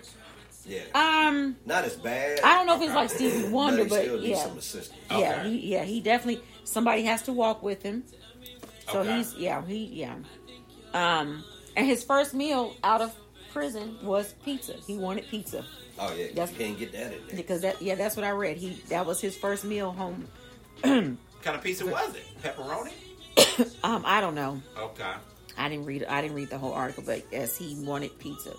[0.67, 0.81] Yeah.
[0.93, 2.41] Um, Not as bad.
[2.43, 4.99] I don't know if it's like Stevie Wonder, he but, still needs yeah, some assistance.
[5.11, 8.03] yeah, he, yeah, he definitely somebody has to walk with him.
[8.91, 9.17] So Okay.
[9.17, 10.15] he's yeah, he yeah.
[10.93, 11.43] Um,
[11.75, 13.15] and his first meal out of
[13.53, 14.73] prison was pizza.
[14.85, 15.63] He wanted pizza.
[15.99, 17.35] Oh yeah, That's- you can't get that in there.
[17.37, 18.57] because that yeah that's what I read.
[18.57, 20.27] He that was his first meal home.
[20.83, 22.23] Kind of pizza was it?
[22.43, 22.91] Pepperoni?
[23.83, 24.61] Um, I don't know.
[24.77, 25.13] Okay.
[25.57, 28.53] I didn't read I didn't read the whole article, but yes, he wanted pizza.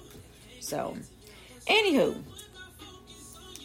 [0.60, 0.96] So,
[1.68, 2.22] anywho,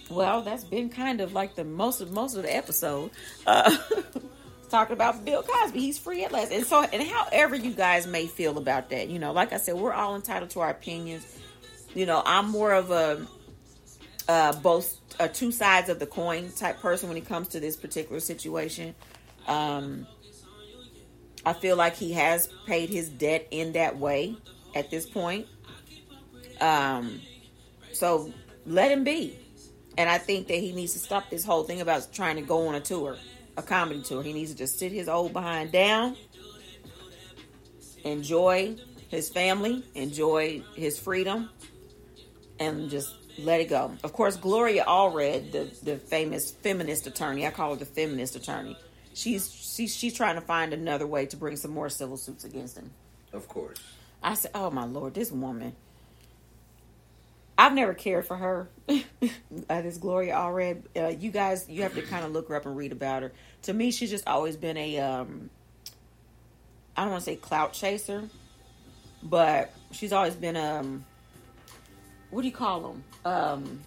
[0.10, 3.12] well, that's been kind of like the most of most of the episode.
[3.46, 3.76] Uh,
[4.70, 8.28] talking about Bill Cosby, he's free at last, and so and however you guys may
[8.28, 11.26] feel about that, you know, like I said, we're all entitled to our opinions.
[11.94, 13.28] You know, I'm more of a
[14.28, 17.76] uh, both uh, two sides of the coin type person when it comes to this
[17.76, 18.96] particular situation.
[19.48, 20.08] Um,
[21.46, 24.36] I feel like he has paid his debt in that way
[24.76, 25.48] at this point.
[26.62, 27.20] Um,
[27.94, 28.32] so
[28.66, 29.40] let him be.
[29.98, 32.68] And I think that he needs to stop this whole thing about trying to go
[32.68, 33.18] on a tour,
[33.58, 34.24] a comedy tour.
[34.24, 36.16] He needs to just sit his old behind down,
[38.04, 38.76] enjoy
[39.10, 41.50] his family, enjoy his freedom,
[42.60, 43.92] and just let it go.
[44.04, 48.78] Of course, Gloria Allred, the the famous feminist attorney, I call her the feminist attorney.
[49.14, 52.78] She's she's she's trying to find another way to bring some more civil suits against
[52.78, 52.92] him.
[53.32, 53.78] Of course.
[54.22, 55.76] I said, "Oh my lord, this woman."
[57.58, 58.70] I've never cared for her.
[58.90, 59.02] uh,
[59.82, 60.84] this Gloria Allred.
[60.96, 63.32] Uh, you guys, you have to kind of look her up and read about her.
[63.64, 65.00] To me, she's just always been a.
[65.00, 65.50] Um,
[66.98, 68.28] I don't want to say clout chaser,
[69.22, 71.06] but she's always been um.
[72.32, 73.04] What do you call them?
[73.26, 73.82] Um.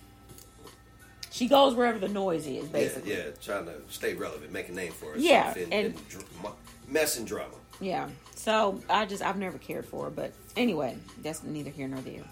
[1.33, 3.11] She goes wherever the noise is, basically.
[3.13, 5.23] Yeah, yeah, trying to stay relevant, make a name for herself.
[5.23, 6.55] Yeah, in, and- in dr-
[6.89, 7.53] mess and drama.
[7.79, 8.09] Yeah.
[8.37, 12.23] So I just I've never cared for her, but anyway, that's neither here nor there.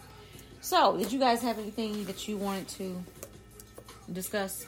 [0.64, 3.04] So, did you guys have anything that you wanted to
[4.10, 4.64] discuss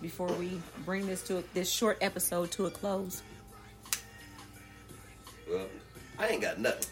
[0.00, 3.22] before we bring this to a, this short episode to a close?
[5.50, 5.66] Well,
[6.18, 6.88] I ain't got nothing.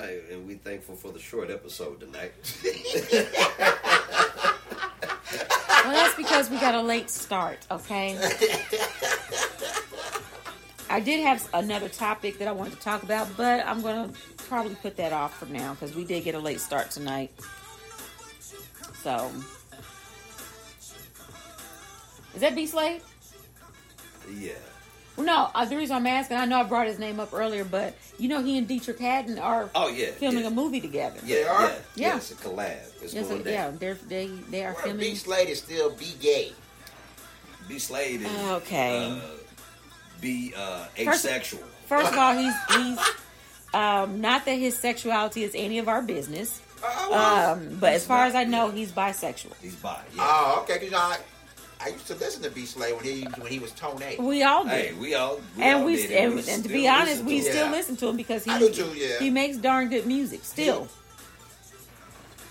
[0.00, 2.32] I, and we thankful for the short episode tonight.
[5.84, 8.16] Well, that's because we got a late start, okay?
[10.88, 14.18] I did have another topic that I wanted to talk about, but I'm going to
[14.52, 17.30] probably put that off for now because we did get a late start tonight.
[19.02, 19.32] So,
[22.34, 23.00] is that B Slade?
[24.36, 24.52] yeah.
[25.16, 27.64] Well, no, uh, the reason I'm asking, I know I brought his name up earlier,
[27.64, 30.48] but you know he and Dietrich Haddon are Oh, yeah, filming yeah.
[30.48, 31.18] a movie together.
[31.24, 31.74] Yeah, yeah, Yeah.
[31.94, 32.16] yeah.
[32.16, 33.02] It's a collab.
[33.02, 35.00] It's Yes, going yeah, they're, they they are Well, filming.
[35.00, 36.52] B Slade is still be gay.
[37.68, 39.10] B Slade is Okay.
[39.10, 39.20] uh,
[40.20, 41.62] be uh, First- asexual.
[41.86, 42.98] First of all, he's he's
[43.74, 46.60] um, not that his sexuality is any of our business,
[47.10, 49.52] um, but as far as I know, he's bisexual.
[49.60, 50.00] He's bi.
[50.18, 50.78] Oh, okay.
[50.78, 51.18] Because I,
[51.80, 54.18] I used to listen to B Slade when he when he was Tonéx.
[54.18, 54.72] We all did.
[54.72, 57.26] Hey, we all we and all we, did, and, we and to be honest, listen
[57.26, 57.52] we to him.
[57.52, 59.18] still listen to him because he I do too, yeah.
[59.18, 60.88] he makes darn good music still.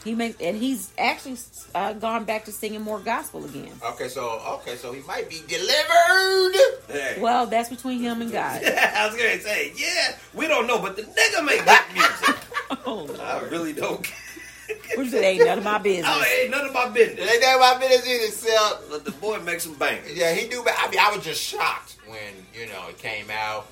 [0.03, 1.37] He makes and he's actually
[1.75, 3.71] uh, gone back to singing more gospel again.
[3.91, 6.55] Okay, so okay, so he might be delivered.
[6.87, 7.17] Hey.
[7.19, 8.63] Well, that's between him and God.
[8.65, 12.35] I was gonna say, yeah, we don't know, but the nigga make good music.
[12.85, 14.05] oh, I really don't.
[14.95, 16.07] Which it ain't none of my business.
[16.09, 17.19] Oh, it ain't none of my business.
[17.19, 18.83] It ain't none of my business either, Silk.
[18.89, 20.15] But the boy makes some bangers.
[20.15, 20.63] Yeah, he do.
[20.65, 22.19] I mean, I was just shocked when
[22.53, 23.67] you know it came out,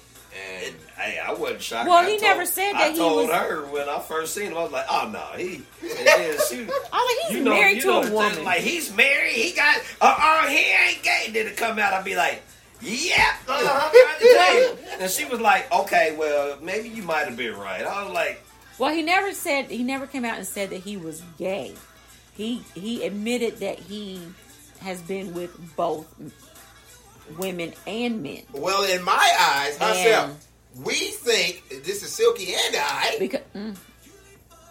[0.66, 1.88] and Hey, I wasn't shocked.
[1.88, 4.34] Well, I he told- never said that I he told was- her when I first
[4.36, 7.44] seen him, I was like, "Oh no, he." And then she, I was like, he's
[7.44, 8.34] know, married to a woman.
[8.34, 9.32] thing, Like he's married.
[9.34, 9.78] He got.
[10.02, 11.30] Uh, uh he ain't gay.
[11.32, 12.42] Then it come out, I'd be like,
[12.82, 13.18] "Yep."
[13.48, 14.78] Uh-huh, trying to tell you.
[15.04, 18.44] and she was like, "Okay, well, maybe you might have been right." I was like,
[18.78, 21.76] Well, he never said he never came out and said that he was gay.
[22.36, 24.22] He he admitted that he
[24.82, 26.06] has been with both
[27.38, 28.44] women and men.
[28.54, 30.48] well, in my eyes, And- myself,
[30.84, 33.16] we think this is Silky and I.
[33.20, 33.76] Because mm.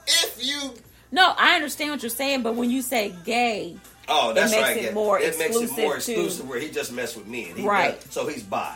[0.06, 0.74] If you
[1.10, 3.76] no, I understand what you're saying, but when you say gay,
[4.08, 4.92] "Oh, It that's makes right." it yeah.
[4.92, 7.56] more it makes it exclusive more to- exclusive where he just messed with men.
[7.56, 8.00] He Right.
[8.00, 8.74] does- so he's bi.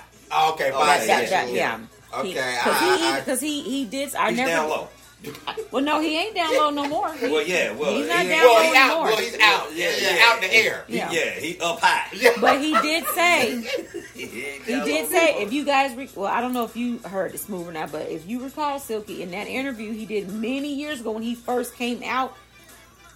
[0.51, 1.79] okay, Oh, bye, that- that, yeah, yeah.
[2.13, 2.19] yeah.
[2.19, 4.15] Okay, because I- he I- because he he did.
[4.15, 4.87] I He's never.
[5.23, 5.65] Down low.
[5.71, 7.13] Well, no, he ain't down low no more.
[7.15, 8.85] He- Well, yeah, well, he's not he- down well, low he out.
[8.91, 9.05] anymore.
[9.07, 9.75] Well, he's out.
[9.75, 10.85] Yeah, yeah, out in the air.
[10.89, 11.11] He- Yeah.
[11.13, 12.09] yeah, he up high.
[12.41, 13.61] But he did say
[14.15, 15.43] He, ain't He down did say, anymore.
[15.43, 17.91] if you guys, re- well, I don't know if you heard this move or not,
[17.93, 21.35] but if you recall, Silky, in that interview he did many years ago when he
[21.35, 22.37] first came out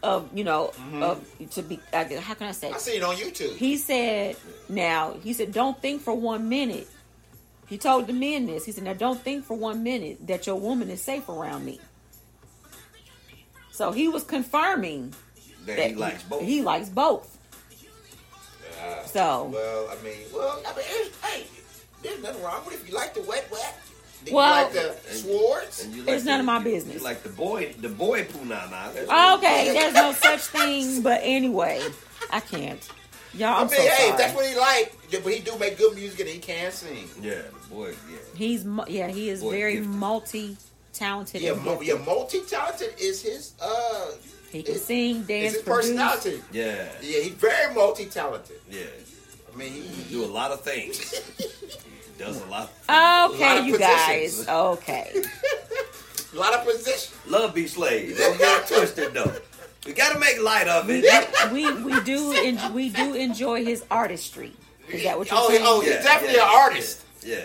[0.03, 2.71] of, you know, of to be, uh, how can I say?
[2.71, 3.57] I seen it on YouTube.
[3.57, 4.37] He said,
[4.69, 6.89] now, he said, don't think for one minute.
[7.69, 8.65] He told the men this.
[8.65, 11.81] He said, now don't think for one minute that your woman is safe around me.
[13.77, 15.13] So he was confirming
[15.67, 16.43] that that he likes both.
[16.43, 17.37] He likes both.
[18.83, 21.47] Uh, So- well, I mean, well, I mean, there's, hey,
[22.03, 23.75] there's nothing wrong with it if you like the wet wet.
[24.33, 25.85] Well- you like the swords.
[25.85, 26.95] And you It's none of my you- business.
[26.97, 28.95] You like the boy, the boy punana.
[28.95, 31.03] That's Okay, there's no such thing.
[31.09, 31.83] But anyway,
[32.31, 32.81] I can't.
[33.35, 34.09] Y'all, I I'm mean, so hey, sorry.
[34.11, 36.73] if that's what he like, yeah, but he do make good music and he can
[36.73, 37.09] sing.
[37.21, 37.89] Yeah, the boy.
[38.11, 38.17] Yeah.
[38.35, 39.91] He's yeah, he is Boy, very gifted.
[41.01, 41.41] Multi-talented.
[41.43, 43.53] Yeah, mo- yeah, multi talented is his.
[43.61, 44.13] uh
[44.51, 45.89] He can is- sing, dance, his produce.
[45.91, 46.43] personality.
[46.53, 46.89] Yeah.
[47.03, 48.61] Yeah, he's very multi talented.
[48.71, 48.83] Yeah.
[49.53, 50.99] I mean, he, He do a lot of things.
[51.39, 51.45] he
[52.19, 52.71] does a lot.
[52.89, 54.47] Okay, lot of you positions.
[54.47, 54.49] guys.
[54.49, 55.23] Okay.
[56.35, 57.15] a lot of positions.
[57.27, 58.17] Love B Slade.
[58.17, 59.33] Don't get it twisted though.
[59.87, 61.05] We gotta make light of it.
[61.53, 64.53] we we do en- we do enjoy his artistry.
[64.89, 65.63] Is that what you're Oh, saying?
[65.65, 67.03] oh, he's definitely an artist.
[67.25, 67.45] Yeah.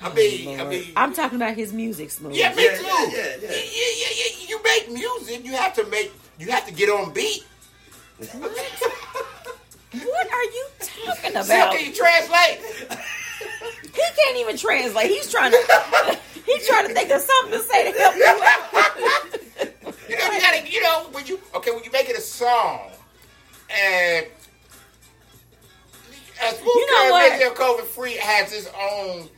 [0.00, 2.34] I mean, oh, I mean, I'm talking about his music, smooth.
[2.34, 2.84] yeah, me Yeah, too.
[2.84, 3.48] yeah, yeah, yeah.
[3.50, 6.88] You, you, you, you- you make music, you have to make, you have to get
[6.88, 7.44] on beat.
[8.18, 8.32] What
[9.92, 11.72] what are you talking So about?
[11.74, 12.60] can you translate?
[13.82, 15.08] He can't even translate.
[15.10, 15.58] He's trying to
[16.46, 18.38] he's trying to think of something to say to help you out.
[20.08, 22.90] You know, you gotta, you know, when you okay when you make it a song
[23.68, 24.26] and
[26.40, 27.02] as Smooth You know
[27.40, 27.80] Curve what?
[27.80, 29.28] COVID Free has its own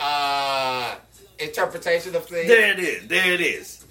[0.00, 0.94] uh
[1.38, 2.48] interpretation of things.
[2.48, 3.06] There it is.
[3.08, 3.84] There it is.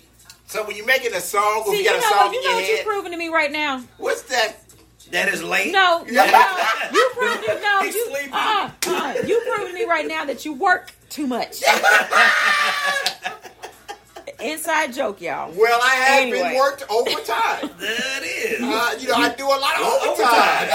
[0.47, 2.13] So when you're making a song, if you you got know a what?
[2.25, 3.83] song You in know your what you're proving to me right now?
[3.97, 4.57] what's that?
[5.11, 5.71] That is late.
[5.71, 6.53] No, no, no.
[6.91, 7.61] You proved it.
[7.61, 8.05] No, He's you.
[8.09, 8.33] sleeping.
[8.33, 11.61] Uh, uh, you proving to me right now that you work too much.
[14.41, 15.51] Inside joke, y'all.
[15.55, 16.39] Well, I have Anyway.
[16.41, 17.69] been worked overtime.
[17.79, 18.61] That is.
[18.61, 20.69] Uh, you know, I do a lot of overtime.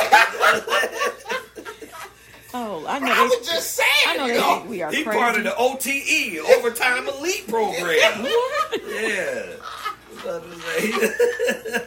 [2.52, 3.12] Oh, I know.
[3.12, 3.88] I they- was just saying.
[4.08, 4.54] I know you they know.
[4.56, 5.18] think we are He crazy.
[5.18, 8.26] part of the OTE Overtime Elite Program.
[8.88, 9.52] yeah.
[10.22, 11.86] About to say.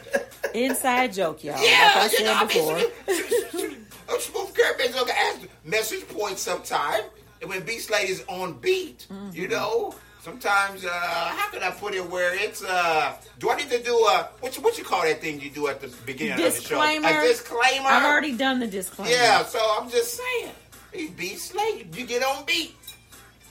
[0.54, 1.56] Inside joke, y'all.
[1.64, 2.76] Yeah, like I you said know, I before.
[2.76, 3.78] mean,
[4.10, 5.12] a smooth curve is okay.
[5.18, 7.02] Ask message points sometime,
[7.42, 9.30] and when B Slade's on beat, Mm-hmm.
[9.36, 9.96] you know.
[10.24, 13.94] Sometimes, uh, how can I put it where it's, uh, do I need to do
[13.94, 17.06] a, what you, what you call that thing you do at the beginning disclaimer.
[17.10, 17.26] of the show?
[17.26, 17.88] A disclaimer?
[17.90, 19.12] I've already done the disclaimer.
[19.12, 20.54] Yeah, so I'm just saying,
[20.94, 22.74] these B Slade, you get on beat.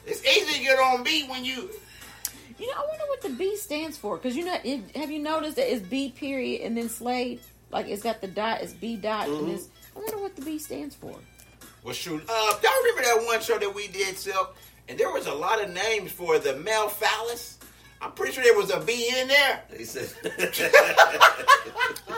[0.07, 1.69] It's easy to get on beat when you,
[2.59, 4.17] You know, I wonder what the B stands for.
[4.17, 7.41] Because you know, it, have you noticed that it's B period and then Slade?
[7.71, 9.45] Like it's got the dot, it's B dot, Mm-hmm.
[9.45, 9.69] and it's.
[9.95, 11.15] I wonder what the B stands for.
[11.85, 12.23] well, shoot.
[12.27, 14.57] Uh, y'all remember that one show that we did, Silk?
[14.89, 17.59] And there was a lot of names for the male phallus.
[18.01, 19.63] I'm pretty sure there was a B in there.
[19.77, 20.09] He said,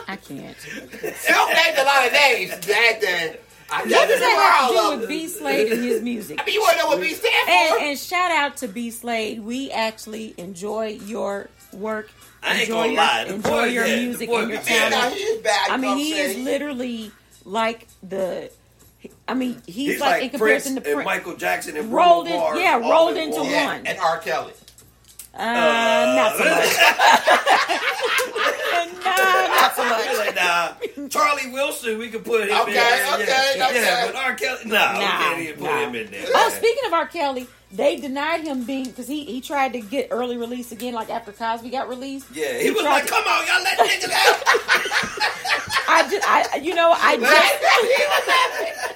[0.07, 0.57] I can't.
[0.57, 2.51] Silk named a lot of names.
[2.65, 3.37] That then.
[3.69, 5.09] I What got does that have to do with.
[5.09, 6.39] B Slade and his music?
[6.41, 7.51] I mean, you want to know what B stand for?
[7.51, 9.39] And, and shout out to B Slade.
[9.43, 12.11] We actually enjoy your work.
[12.43, 13.23] I ain't enjoy gonna your, lie.
[13.27, 14.91] The Enjoy boy- your yeah, the music boy and your be bad.
[14.91, 14.91] talent.
[14.91, 16.45] Now, he is bad, I know mean, what he I'm is saying?
[16.45, 17.11] literally
[17.43, 18.51] like the.
[19.27, 21.05] I mean, he's, He's like, like, in Prince comparison to and Prince.
[21.05, 23.49] Michael Jackson and rolled Bruno in, Mars yeah, rolled into one.
[23.49, 24.17] Yeah, and R.
[24.19, 24.53] Kelly.
[25.33, 26.75] Uh, not so much.
[29.03, 30.35] nah, not so much.
[30.35, 30.73] Nah,
[31.09, 33.13] Charlie Wilson, we could put him in Okay, there.
[33.15, 33.67] okay, yeah.
[33.67, 33.81] okay.
[33.83, 34.35] Yeah, but R.
[34.35, 35.79] Kelly, nah, we Nah, can't even put nah.
[35.87, 36.25] him in there.
[36.33, 37.07] Oh, speaking of R.
[37.07, 41.09] Kelly, they denied him being because he he tried to get early release again, like
[41.09, 42.27] after Cosby got released.
[42.33, 44.41] Yeah, he was like, to- "Come on, y'all let niggas out."
[45.87, 47.31] I just, I, you know, I just,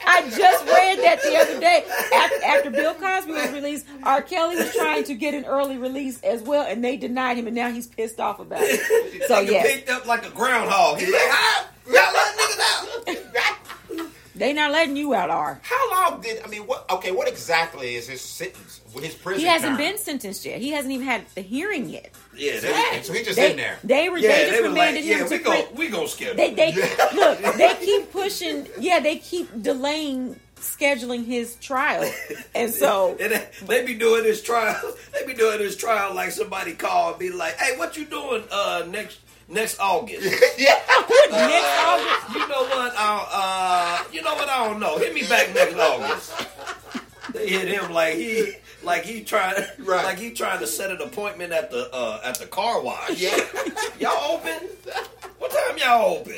[0.06, 1.86] I just read that the other day.
[2.14, 4.22] After, after Bill Cosby was released, R.
[4.24, 7.56] Kelly was trying to get an early release as well, and they denied him, and
[7.56, 8.80] now he's pissed off about it.
[9.28, 11.00] So yeah, picked up like a groundhog.
[11.00, 11.22] He's like,
[11.88, 12.38] y'all let
[13.06, 14.08] niggas out.
[14.40, 15.60] They not letting you out, R.
[15.64, 16.64] How long did I mean?
[16.64, 16.90] What?
[16.90, 18.82] Okay, what exactly is his sentence?
[18.96, 19.42] With his prison?
[19.42, 19.78] He hasn't time?
[19.78, 20.60] been sentenced yet.
[20.60, 22.12] He hasn't even had the hearing yet.
[22.36, 23.78] Yeah, Dang, so he just They, in there.
[23.84, 25.68] they were Yeah, they they just was remanded like, him yeah, to we go, pri-
[25.78, 26.36] we gonna skip.
[26.38, 26.56] They it.
[26.56, 27.40] they look.
[27.58, 28.68] They keep pushing.
[28.80, 32.10] Yeah, they keep delaying scheduling his trial,
[32.56, 34.80] and so And they- they be doing this trial.
[35.14, 38.44] They be doing this trial like somebody called, and be like, "Hey, what you doing
[38.52, 39.20] uh, next
[39.50, 40.24] next August?"
[40.58, 40.80] yeah.
[41.30, 42.36] next August.
[42.36, 42.94] You know what?
[42.98, 44.50] I, uh, you know what?
[44.50, 44.98] I don't know.
[44.98, 46.34] Hit me back next August.
[47.34, 50.04] They hit him like he, like he trying, Right.
[50.04, 53.20] like he trying to set an appointment at the uh, at the car wash.
[53.20, 53.38] Yeah.
[54.00, 54.68] Y'all open?
[55.38, 56.36] What time y'all open?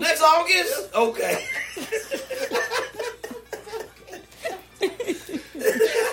[0.00, 0.94] Next August?
[0.94, 1.46] Okay.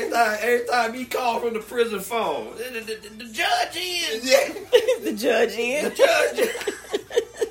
[0.00, 3.76] every, time, every time he called from the prison phone, the, the- the- the judge
[3.76, 4.24] is.
[4.30, 4.48] Yeah.
[5.04, 5.94] the judge in.
[5.94, 6.36] Judge,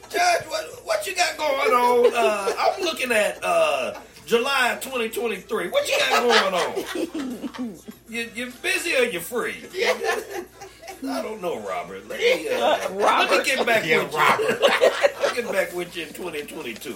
[0.09, 2.11] Judge, what what you got going on?
[2.15, 5.69] Uh, I'm looking at uh, July 2023.
[5.69, 7.75] What you got going on?
[8.09, 9.55] You you busy or you free?
[11.07, 12.07] I don't know, Robert.
[12.09, 14.59] Let me, uh, let me get back Yeah, with Robert.
[14.59, 14.69] you.
[15.25, 16.95] I'll get back with you in 2022.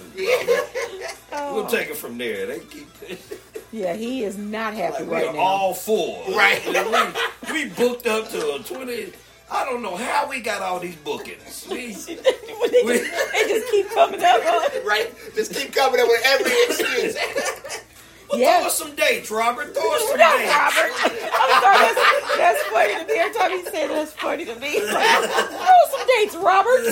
[1.32, 2.46] We'll take it from there.
[2.46, 2.88] They keep
[3.74, 5.40] Yeah, he is not happy like, we right are now.
[5.40, 6.22] all full.
[6.36, 6.62] Right.
[7.52, 9.12] We, we booked up to a 20.
[9.50, 11.66] I don't know how we got all these bookings.
[11.68, 14.40] We, they, just, they just keep coming up.
[14.42, 14.80] huh?
[14.86, 15.12] Right.
[15.34, 17.16] Just keep coming up with every excuse.
[18.30, 18.58] well, Yeah.
[18.60, 19.74] Throw us some dates, Robert.
[19.74, 20.52] Throw us some Not dates.
[20.52, 20.92] Robert.
[21.34, 21.78] I'm sorry.
[21.94, 23.18] That's, that's funny to me.
[23.18, 24.80] Every time he said that's funny to me.
[24.86, 26.84] Like, Throw some dates, Robert.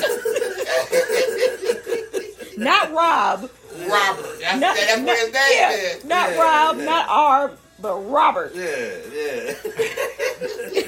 [2.65, 3.51] Not Rob.
[3.89, 4.41] Robert.
[4.41, 6.05] That's, Not, that's not- what his name yeah, is.
[6.05, 6.85] not Yeah, Rob, yeah.
[6.85, 7.51] not R,
[7.81, 8.53] but Robert.
[8.55, 10.83] Yeah, yeah.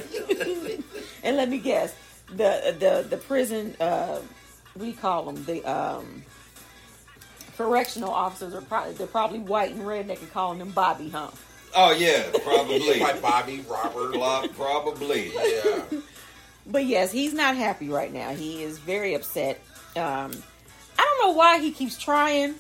[1.25, 1.95] And let me guess,
[2.29, 4.19] the the the prison, uh,
[4.77, 6.23] we call them the um,
[7.57, 11.31] correctional officers are probably they're probably white and redneck and calling them Bobby, huh?
[11.75, 13.01] Oh yeah, probably.
[13.01, 14.13] Like Bobby, Robert.
[14.15, 15.33] Prob- Probably.
[15.35, 15.83] Yeah.
[16.67, 18.31] But yes, he's not happy right now.
[18.31, 19.61] He is very upset.
[19.97, 20.54] Um, I
[21.25, 22.55] don't know why he keeps trying.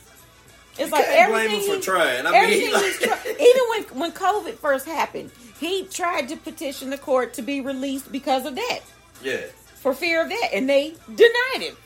[0.78, 2.26] It's like can't blame him for he- trying.
[2.26, 6.90] I mean, like- he's try- even when when COVID first happened, he tried to petition
[6.90, 8.80] the court to be released because of that,
[9.22, 9.36] Yeah.
[9.76, 11.76] for fear of that, and they denied him.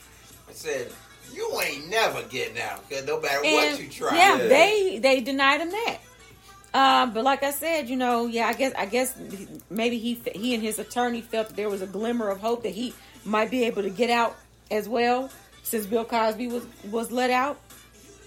[0.49, 0.91] I said,
[1.33, 4.17] you ain't never getting out, cause no matter And, what you try.
[4.17, 5.97] Yeah, they they denied him that.
[6.73, 9.13] Um, but like I said, you know, yeah, I guess I guess
[9.69, 12.73] maybe he he and his attorney felt that there was a glimmer of hope that
[12.73, 14.35] he might be able to get out
[14.71, 15.29] as well
[15.69, 17.59] since Bill Cosby was was let out.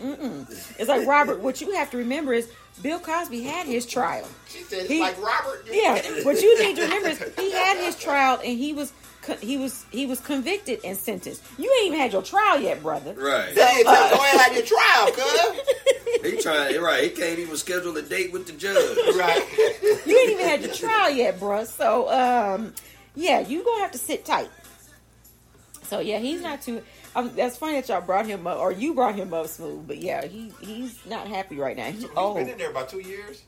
[0.00, 0.48] Mm-mm.
[0.78, 1.40] It's like Robert.
[1.40, 2.48] What you have to remember is
[2.82, 4.26] Bill Cosby had his trial.
[4.48, 5.66] She said, He- like Robert.
[5.70, 8.92] Yeah, what you need to remember is he had his trial and he was
[9.40, 11.42] he was he was convicted and sentenced.
[11.58, 13.14] You ain't even had your trial yet, brother.
[13.14, 13.52] Right.
[13.52, 16.32] Hey, tell him, go ahead and have your trial, cuz.
[16.32, 17.04] He trying right.
[17.04, 18.98] He can't even schedule a date with the judge.
[19.16, 19.44] Right.
[20.06, 21.66] you ain't even had your trial yet, bruh.
[21.66, 22.74] So, um,
[23.14, 24.50] yeah, you gonna have to sit tight.
[25.84, 26.82] So yeah, he's not too.
[27.14, 29.86] Um, that's funny that y'all brought him up, or you brought him up smooth.
[29.86, 31.86] But yeah, he he's not happy right now.
[31.86, 33.42] He, He's oh, been in there about two years.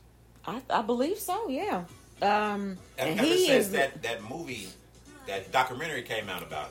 [0.47, 1.49] I, I believe so.
[1.49, 1.85] Yeah.
[2.23, 4.69] Um, and Ever he since is that, that movie,
[5.27, 6.69] that documentary came out about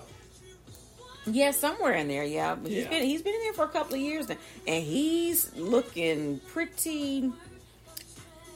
[1.25, 1.33] him.
[1.33, 2.23] yeah somewhere in there.
[2.23, 2.89] Yeah, But he's Yeah.
[2.89, 4.37] been he's been in there for a couple of years now,
[4.67, 7.31] and he's looking pretty.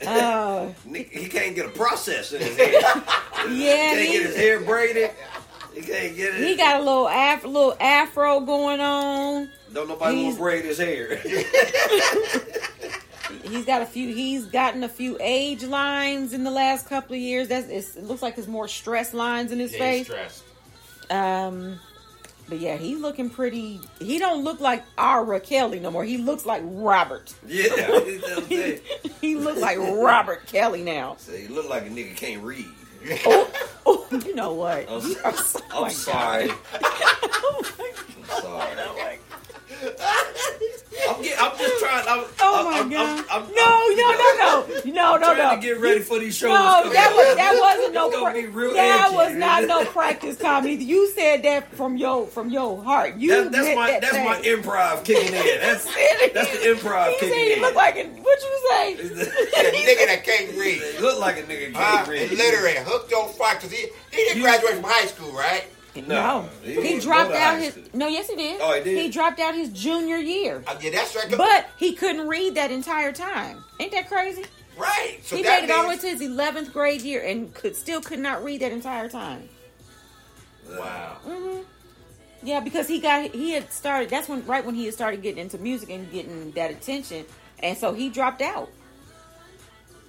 [0.06, 2.72] Uh, He he can't get a process in his head.
[2.72, 5.10] yeah, He can't he- get his hair braided.
[5.78, 6.46] He can't get it.
[6.46, 9.48] He got a little af- little afro going on.
[9.72, 11.16] Don't nobody want to braid his hair.
[13.44, 14.14] He's got a few.
[14.14, 17.48] He's gotten a few age lines in the last couple of years.
[17.48, 20.06] That's it's, it looks like there's more stress lines in his Yeah, he's face.
[20.06, 20.44] stressed.
[21.10, 21.78] Um,
[22.48, 23.80] but yeah, he's looking pretty.
[24.00, 25.38] He don't look like R.
[25.40, 26.04] Kelly no more.
[26.04, 27.34] He looks like Robert.
[27.46, 28.80] yeah, you know what I'm saying?
[29.20, 31.16] He looks like Robert Kelly now.
[31.18, 32.64] Say, he look like a nigga can't read.
[33.26, 33.50] Oh,
[33.86, 34.88] oh, you know what?
[34.90, 36.48] I'm, You are so- oh I'm my sorry.
[36.48, 36.56] God.
[36.72, 37.92] I'm sorry.
[38.30, 39.18] Oh oh
[41.08, 42.04] I'm, get, I'm just trying.
[42.08, 43.24] I'm, Oh I'm, my I'm, God!
[43.30, 45.54] I'm, I'm, no, no, no, no, no, I'm no, trying no.
[45.56, 46.48] to get ready for these shows.
[46.50, 48.08] No, that was that wasn't no.
[48.08, 49.14] It's pra- be real that edgy.
[49.16, 50.74] was not no practice comedy.
[50.84, 53.16] You said that from your from your heart.
[53.16, 54.24] You That, that's my that that's thing.
[54.24, 55.60] my improv kicking in.
[55.60, 57.60] That's that's the improv He said kicking he in.
[57.60, 58.94] looked like a, what you say?
[58.94, 60.82] A nigga that can't read.
[61.00, 62.28] Look like a nigga can't read.
[62.30, 65.64] And literally hooked on fire because he, he didn't graduate from high school, right?
[66.06, 67.76] No, he he, dropped out his.
[67.92, 68.60] No, yes, he did.
[68.62, 68.98] Oh, he did?
[68.98, 71.34] He dropped out his junior year, Uh, yeah, that's right.
[71.36, 73.64] but he couldn't read that entire time.
[73.80, 74.44] Ain't that crazy?
[74.76, 75.18] right.
[75.22, 78.00] So he made it all the way to his eleventh grade year and could still
[78.00, 79.48] could not read that entire time.
[80.70, 81.16] Wow.
[81.24, 81.58] hmm
[82.42, 84.10] Yeah, because he got he had started.
[84.10, 87.24] That's when right when he had started getting into music and getting that attention,
[87.60, 88.70] and so he dropped out.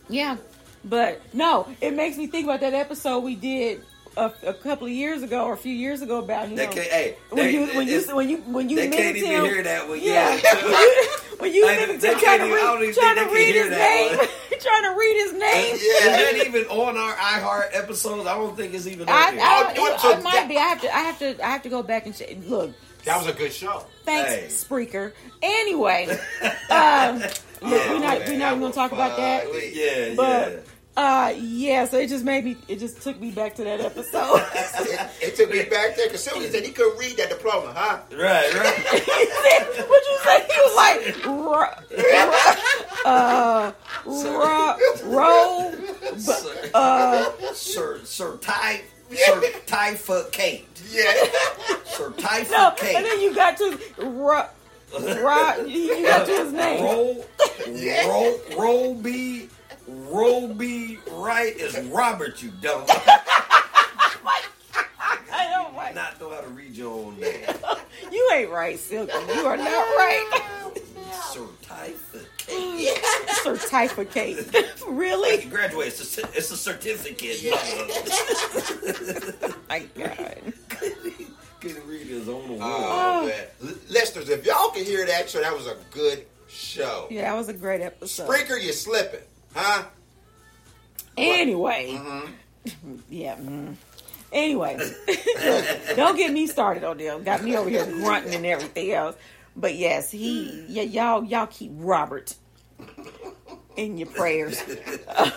[0.08, 0.38] Yeah,
[0.84, 3.82] but no, it makes me think about that episode we did
[4.20, 6.56] a, a couple of years ago or a few years ago about him.
[6.56, 9.46] They hey, when they- you when you when you when you they can't even him,
[9.46, 10.32] hear that when yeah,
[10.64, 11.08] when you
[11.40, 13.22] when you Hey, met they can't trying to even- I don't read even trying to
[13.22, 14.18] they can read his name,
[14.60, 15.76] trying to read his name.
[15.76, 18.28] Is that even on our iHeart episodes?
[18.28, 19.42] I don't think it's even on I, there.
[19.42, 20.58] I, do it it, it might be.
[20.58, 20.96] I have to.
[20.96, 21.46] I have to.
[21.46, 22.36] I have to go back and check.
[22.46, 22.72] Look,
[23.06, 23.86] That was a good show.
[24.06, 24.48] Thanks, Hey.
[24.48, 25.14] Spreaker.
[25.42, 26.08] Anyway,
[26.70, 29.46] um, look, we're not we're not even gonna talk about that.
[29.74, 30.66] yeah, But
[31.00, 32.58] uh, yeah, so it just made me.
[32.68, 34.44] It just took me back to that episode.
[34.54, 38.00] it, it took me back there because Sylvia said he couldn't read that diploma, huh?
[38.12, 38.76] Right, right.
[38.92, 41.72] he said, "What'd you say?" He was like, ro-
[43.06, 43.72] ro- uh,
[44.06, 45.74] ro- roll,
[46.26, 50.66] but, uh, Sir, Sir Ty, Sir Tyfocate.
[50.92, 51.14] Yeah.
[51.86, 52.96] Sir no, Tyfocate.
[52.96, 54.48] and then you got to ro-
[55.00, 56.84] ro- you got to his name.
[56.84, 57.26] Roll,
[58.06, 59.48] roll, roll be,
[60.10, 60.48] roll
[61.12, 62.86] Wright is Robert, you dumb.
[66.02, 67.46] I don't know how to read your own name.
[68.12, 69.14] You ain't right, Silky.
[69.36, 70.42] You are not right.
[71.32, 71.46] Sir
[73.56, 74.36] Tyfocate.
[74.36, 74.82] Certificate.
[74.88, 75.46] really?
[75.46, 75.88] Graduate.
[75.88, 77.44] It's a, it's a certificate.
[79.70, 80.54] My God.
[81.60, 82.60] Couldn't read his own word.
[82.62, 83.46] Oh, man.
[83.64, 87.08] L- Listeners, if y'all can hear that show, that was a good show.
[87.12, 88.28] Yeah, that was a great episode.
[88.28, 89.20] Spreaker, you're slipping,
[89.54, 89.84] huh?
[91.18, 91.92] Anyway.
[91.94, 92.34] Mm-hmm.
[93.10, 93.36] Yeah.
[93.38, 93.76] mm.
[94.32, 94.78] Anyway.
[95.96, 97.24] Don't get me started on them.
[97.24, 99.16] Got me over here grunting and everything else.
[99.56, 102.36] But yes, he yeah, y'all y'all keep Robert
[103.76, 104.62] in your prayers.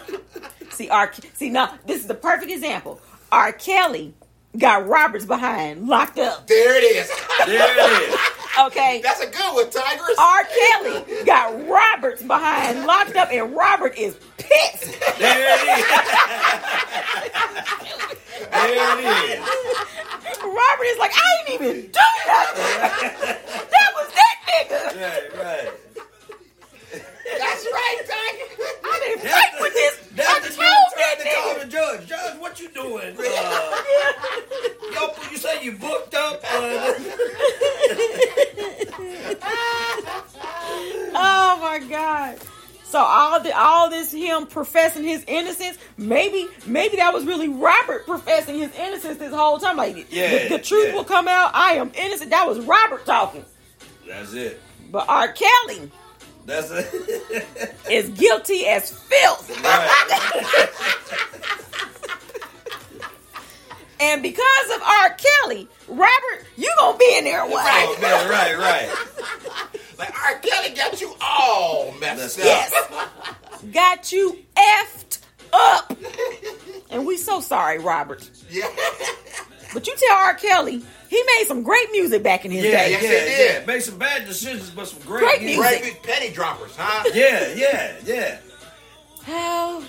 [0.70, 3.00] see R see now this is the perfect example.
[3.30, 3.52] R.
[3.52, 4.14] Kelly
[4.58, 6.46] got Roberts behind locked up.
[6.46, 7.10] There it is.
[7.46, 8.14] There it is.
[8.58, 9.00] Okay.
[9.02, 10.16] That's a good one, Tigers.
[10.18, 10.44] R.
[10.44, 14.98] Kelly got Roberts behind locked up, and Robert is pissed.
[15.18, 15.86] There it is.
[18.50, 19.48] there it is.
[20.42, 22.72] Robert is like, I ain't even do nothing.
[23.70, 24.80] that was that nigga.
[25.00, 25.72] Right, right.
[27.38, 28.48] That's right, Tiger.
[28.84, 30.08] I didn't fight with this.
[30.14, 32.08] That's I That's the told dude that
[33.18, 33.82] Uh,
[34.92, 36.40] yo, you say you booked up?
[36.44, 36.94] Uh,
[41.14, 42.38] Oh my God.
[42.84, 48.06] So all the all this him professing his innocence, maybe maybe that was really Robert
[48.06, 49.76] professing his innocence this whole time.
[49.78, 50.94] Like Yeah, the, the truth yeah.
[50.94, 51.52] will come out.
[51.54, 52.30] I am innocent.
[52.30, 53.44] That was Robert talking.
[54.06, 54.60] that's it.
[54.90, 55.28] But R.
[55.32, 55.90] Kelly
[56.46, 57.46] That's it.
[57.90, 59.50] As guilty as filth.
[64.00, 65.16] and because of R.
[65.16, 67.42] Kelly, Robert, you gonna be in there.
[67.44, 68.90] Oh, man, right, right.
[69.98, 70.38] Like R.
[70.40, 72.44] Kelly got you all messed up.
[72.44, 72.72] Yes.
[73.72, 75.18] Got you effed
[75.52, 75.96] up.
[76.90, 78.28] And we so sorry, Robert.
[78.50, 78.66] Yeah.
[79.72, 80.34] But you tell R.
[80.34, 80.82] Kelly,
[81.12, 82.92] he made some great music back in his Yeah, day.
[82.92, 83.00] yeah,
[83.60, 83.66] yeah.
[83.66, 85.82] Make some bad decisions, but some great, Great music.
[85.82, 85.82] music.
[85.82, 87.04] Great penny droppers, huh?
[87.14, 88.38] Yeah, yeah, yeah.
[89.28, 89.84] Oh,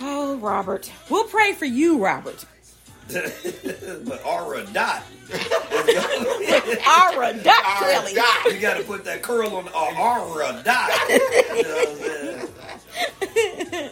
[0.00, 0.88] oh, Robert.
[1.10, 2.44] We'll pray for you, Robert.
[3.08, 5.02] but Aura dot.
[5.32, 5.40] Aura
[7.42, 8.12] dot Kelly.
[8.12, 10.90] You got to put that curl on uh, Aura dot.
[11.08, 11.98] You know what I'm
[13.58, 13.90] saying?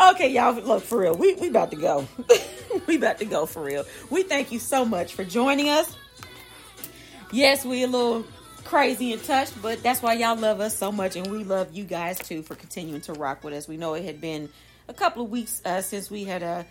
[0.00, 2.08] Okay, y'all, look, for real, we, we about to go.
[2.86, 3.84] we about to go for real.
[4.08, 5.94] We thank you so much for joining us.
[7.32, 8.24] Yes, we a little
[8.64, 11.84] crazy and touched, but that's why y'all love us so much, and we love you
[11.84, 13.68] guys too for continuing to rock with us.
[13.68, 14.48] We know it had been
[14.88, 16.62] a couple of weeks uh, since we had uh,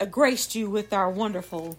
[0.00, 1.76] uh, graced you with our wonderful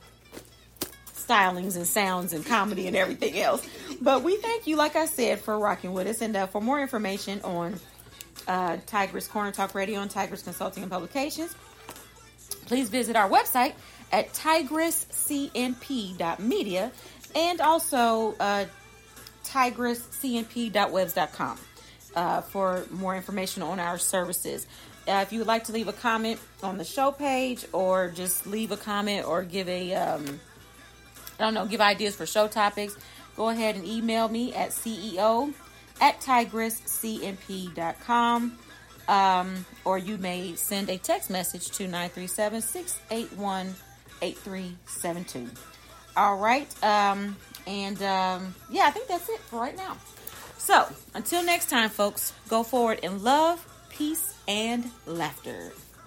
[1.11, 3.67] stylings and sounds and comedy and everything else.
[3.99, 6.21] But we thank you, like I said, for rocking with us.
[6.21, 7.79] And uh, for more information on
[8.47, 11.53] uh, Tigress Corner Talk Radio and Tigress Consulting and Publications,
[12.65, 13.73] please visit our website
[14.11, 16.91] at tigresscnp.media
[17.35, 18.65] and also uh,
[19.43, 21.57] tigresscnp.webs.com
[22.15, 24.67] uh, for more information on our services.
[25.07, 28.45] Uh, if you would like to leave a comment on the show page or just
[28.45, 30.39] leave a comment or give a, um,
[31.39, 32.97] I don't know, give ideas for show topics,
[33.37, 35.53] go ahead and email me at CEO
[36.01, 38.57] at tigresscnp.com.
[39.07, 43.73] Um, or you may send a text message to 937 681
[44.21, 45.49] 8372.
[46.17, 46.83] All right.
[46.83, 49.95] Um, and um, yeah, I think that's it for right now.
[50.57, 55.71] So until next time, folks, go forward in love, peace, and laughter.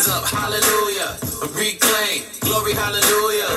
[0.00, 1.12] hands up, hallelujah.
[1.52, 3.52] Reclaim, glory, hallelujah.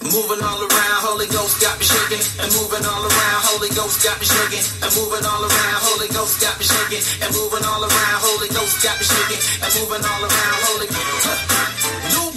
[0.00, 2.24] Moving all around, Holy Ghost got me shaking.
[2.40, 4.64] And moving all around, Holy Ghost got me shaking.
[4.80, 7.04] And moving all around, Holy Ghost got me shaking.
[7.20, 9.40] And moving all around, Holy Ghost got me shaking.
[9.60, 11.28] And moving all around, Holy Ghost.
[12.14, 12.28] New